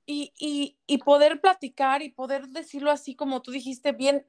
[0.07, 4.27] Y, poder platicar y poder decirlo así como tú dijiste, bien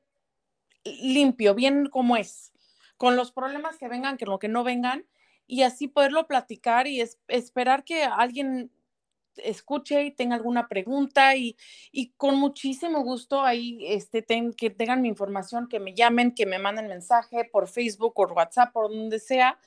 [0.84, 2.52] limpio, bien como es,
[2.98, 5.06] con los problemas que vengan, que lo que no vengan,
[5.48, 8.72] y así poderlo platicar y esperar que alguien
[9.38, 11.56] escuche y tenga alguna pregunta y,
[12.18, 14.26] con muchísimo gusto ahí este,
[14.57, 18.72] que tengan mi información, que me llamen, que me manden mensaje por Facebook o WhatsApp,
[18.72, 19.60] por donde sea,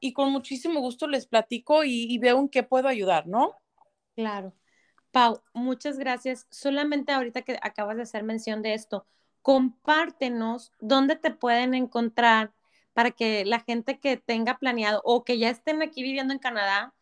[0.00, 3.54] y con muchísimo gusto les platico y, veo en qué puedo ayudar, ¿no?
[4.16, 4.52] Claro.
[5.12, 6.46] Pau, muchas gracias.
[6.50, 9.06] Solamente ahorita que acabas de hacer mención de esto,
[9.42, 12.52] compártenos dónde te pueden encontrar
[12.94, 16.94] para que la gente que tenga planeado o que ya estén aquí viviendo en Canadá,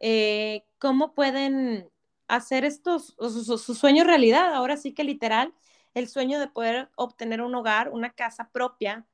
[0.00, 1.90] eh, cómo pueden
[2.28, 4.54] hacer estos, su, sueño realidad.
[4.54, 5.54] Ahora sí que literal,
[5.94, 9.06] el sueño de poder obtener un hogar, una casa propia,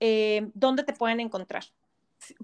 [0.00, 1.64] eh, ¿dónde te pueden encontrar?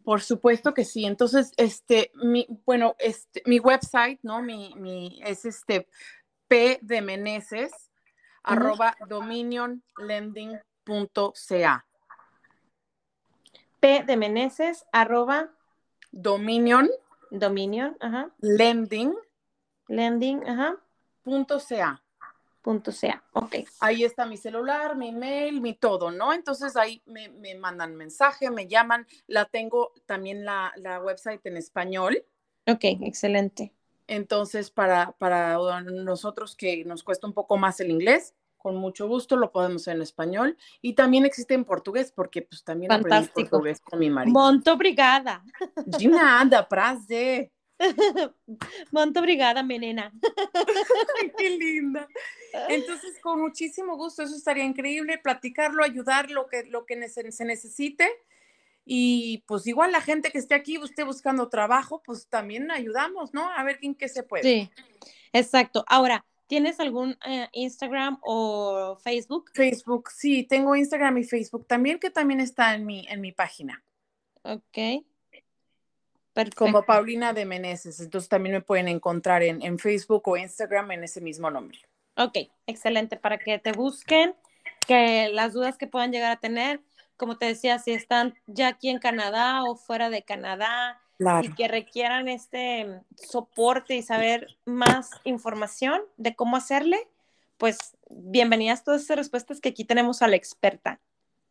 [0.05, 1.05] Por supuesto que sí.
[1.05, 4.43] Entonces, este, mi, bueno, este, mi website, ¿no?
[4.43, 5.89] Mi, mi, es este
[6.49, 7.73] P de Meneses,
[8.43, 11.87] arroba dominionlending.ca.
[13.81, 15.51] P de Meneses, arroba
[16.13, 16.89] Dominion.
[17.31, 18.31] Dominion, ajá.
[18.41, 19.15] Lending.
[19.89, 20.77] Lending, ajá.
[21.23, 22.06] Punto .ca
[22.67, 23.23] punto sea.
[23.33, 23.59] Ok.
[23.79, 26.33] Ahí está mi celular, mi mail, mi todo, ¿no?
[26.33, 29.07] Entonces ahí me, mandan mensaje, me llaman.
[29.29, 32.25] La tengo también la, website en español.
[32.67, 33.73] Ok, excelente.
[34.09, 39.37] Entonces, para, para nosotros que nos cuesta un poco más el inglés, con mucho gusto
[39.37, 40.57] lo podemos hacer en español.
[40.83, 44.33] Y también existe en portugués, porque pues también aprendí portugués con mi marido.
[44.33, 45.45] Monto obrigada.
[45.87, 47.53] De nada, prazer.
[48.91, 50.13] Monto obrigada, menena.
[51.39, 52.09] Qué linda.
[52.69, 58.09] Entonces, con muchísimo gusto, eso estaría increíble, platicarlo, ayudar lo que, lo que se necesite.
[58.89, 63.51] Y pues igual la gente que esté aquí, esté buscando trabajo, pues también ayudamos, ¿no?
[63.51, 64.45] A ver quién qué se puede.
[64.45, 64.71] Sí,
[65.33, 65.85] exacto.
[65.89, 69.51] Ahora, ¿tienes algún eh, Instagram o Facebook?
[69.55, 73.83] Facebook, sí, tengo Instagram y Facebook también, que también está en mi, en mi página.
[74.45, 75.05] Ok.
[76.55, 78.01] Como Paulina de Meneses.
[78.01, 81.79] Entonces también me pueden encontrar en, en, Facebook o Instagram en ese mismo nombre.
[82.17, 83.17] Ok, excelente.
[83.17, 84.35] Para que te busquen,
[84.87, 86.81] que las dudas que puedan llegar a tener,
[87.17, 91.01] como te decía, si están ya aquí en Canadá o fuera de Canadá
[91.43, 96.99] y que requieran este soporte y saber más información de cómo hacerle,
[97.57, 101.01] pues bienvenidas todas esas respuestas que aquí tenemos a la experta.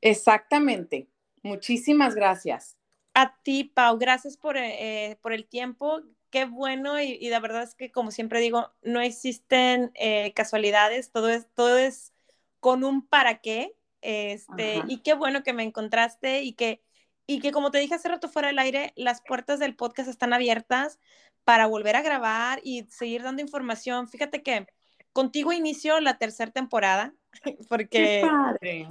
[0.01, 1.07] Exactamente.
[1.41, 2.77] Muchísimas gracias.
[3.15, 6.01] A ti, Pau, gracias por, eh, por el tiempo.
[6.29, 11.11] Qué bueno y, y, la verdad es que, como siempre digo, no existen eh, casualidades,
[11.11, 12.13] todo es, todo es
[12.59, 13.73] con un para qué.
[14.01, 16.83] Este, y qué bueno que me encontraste y que,
[17.25, 20.33] y que, como te dije hace rato fuera del aire, las puertas del podcast están
[20.33, 20.99] abiertas
[21.45, 24.09] para volver a grabar y seguir dando información.
[24.09, 24.67] Fíjate que
[25.13, 27.13] contigo inicio la tercera temporada
[27.69, 28.27] porque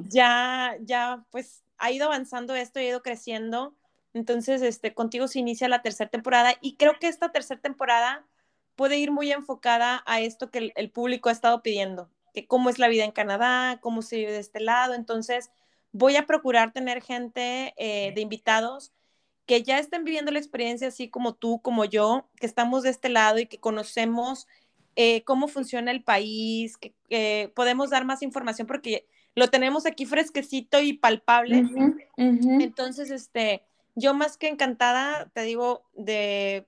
[0.08, 3.76] ya, ya, pues ha ido avanzando esto, ha ido creciendo
[4.14, 8.24] entonces, este, contigo se inicia la tercera temporada y creo que esta tercera temporada
[8.76, 12.78] puede ir muy enfocada a esto que el, público ha estado pidiendo, que cómo es
[12.78, 14.94] la vida en Canadá, cómo se vive de este lado.
[14.94, 15.50] Entonces,
[15.92, 18.92] voy a procurar tener gente eh, de invitados
[19.46, 23.08] que ya estén viviendo la experiencia así como tú, como yo, que estamos de este
[23.08, 24.46] lado y que conocemos
[24.96, 26.94] eh, cómo funciona el país, que,
[27.54, 31.64] podemos dar más información porque lo tenemos aquí fresquecito y palpable.
[32.16, 33.64] Entonces, este,
[33.94, 36.66] yo más que encantada, te digo, de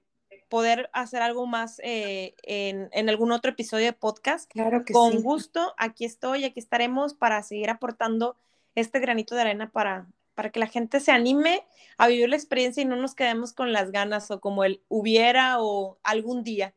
[0.48, 4.50] poder hacer algo más eh, en, algún otro episodio de podcast.
[4.50, 8.36] Claro que Con gusto, aquí estoy, aquí estaremos para seguir aportando
[8.74, 11.64] este granito de arena para, para que la gente se anime
[11.98, 15.60] a vivir la experiencia y no nos quedemos con las ganas o como el hubiera
[15.60, 16.74] o algún día.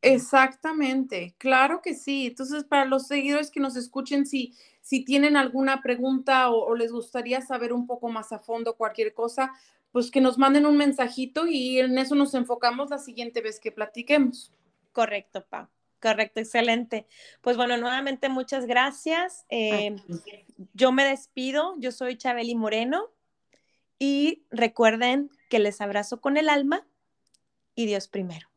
[0.00, 2.28] Exactamente, claro que sí.
[2.28, 7.40] Entonces, para los seguidores que nos escuchen, si, si tienen alguna pregunta o, les gustaría
[7.40, 9.52] saber un poco más a fondo cualquier cosa,
[9.92, 13.72] pues que nos manden un mensajito y en eso nos enfocamos la siguiente vez que
[13.72, 14.52] platiquemos.
[14.92, 15.68] Correcto, Pau.
[16.00, 17.06] Correcto, excelente.
[17.40, 19.44] Pues bueno, nuevamente muchas gracias.
[19.48, 19.96] Eh,
[20.72, 23.10] yo me despido, yo soy Chabeli Moreno
[23.98, 26.86] y recuerden que les abrazo con el alma
[27.74, 28.48] y Dios primero.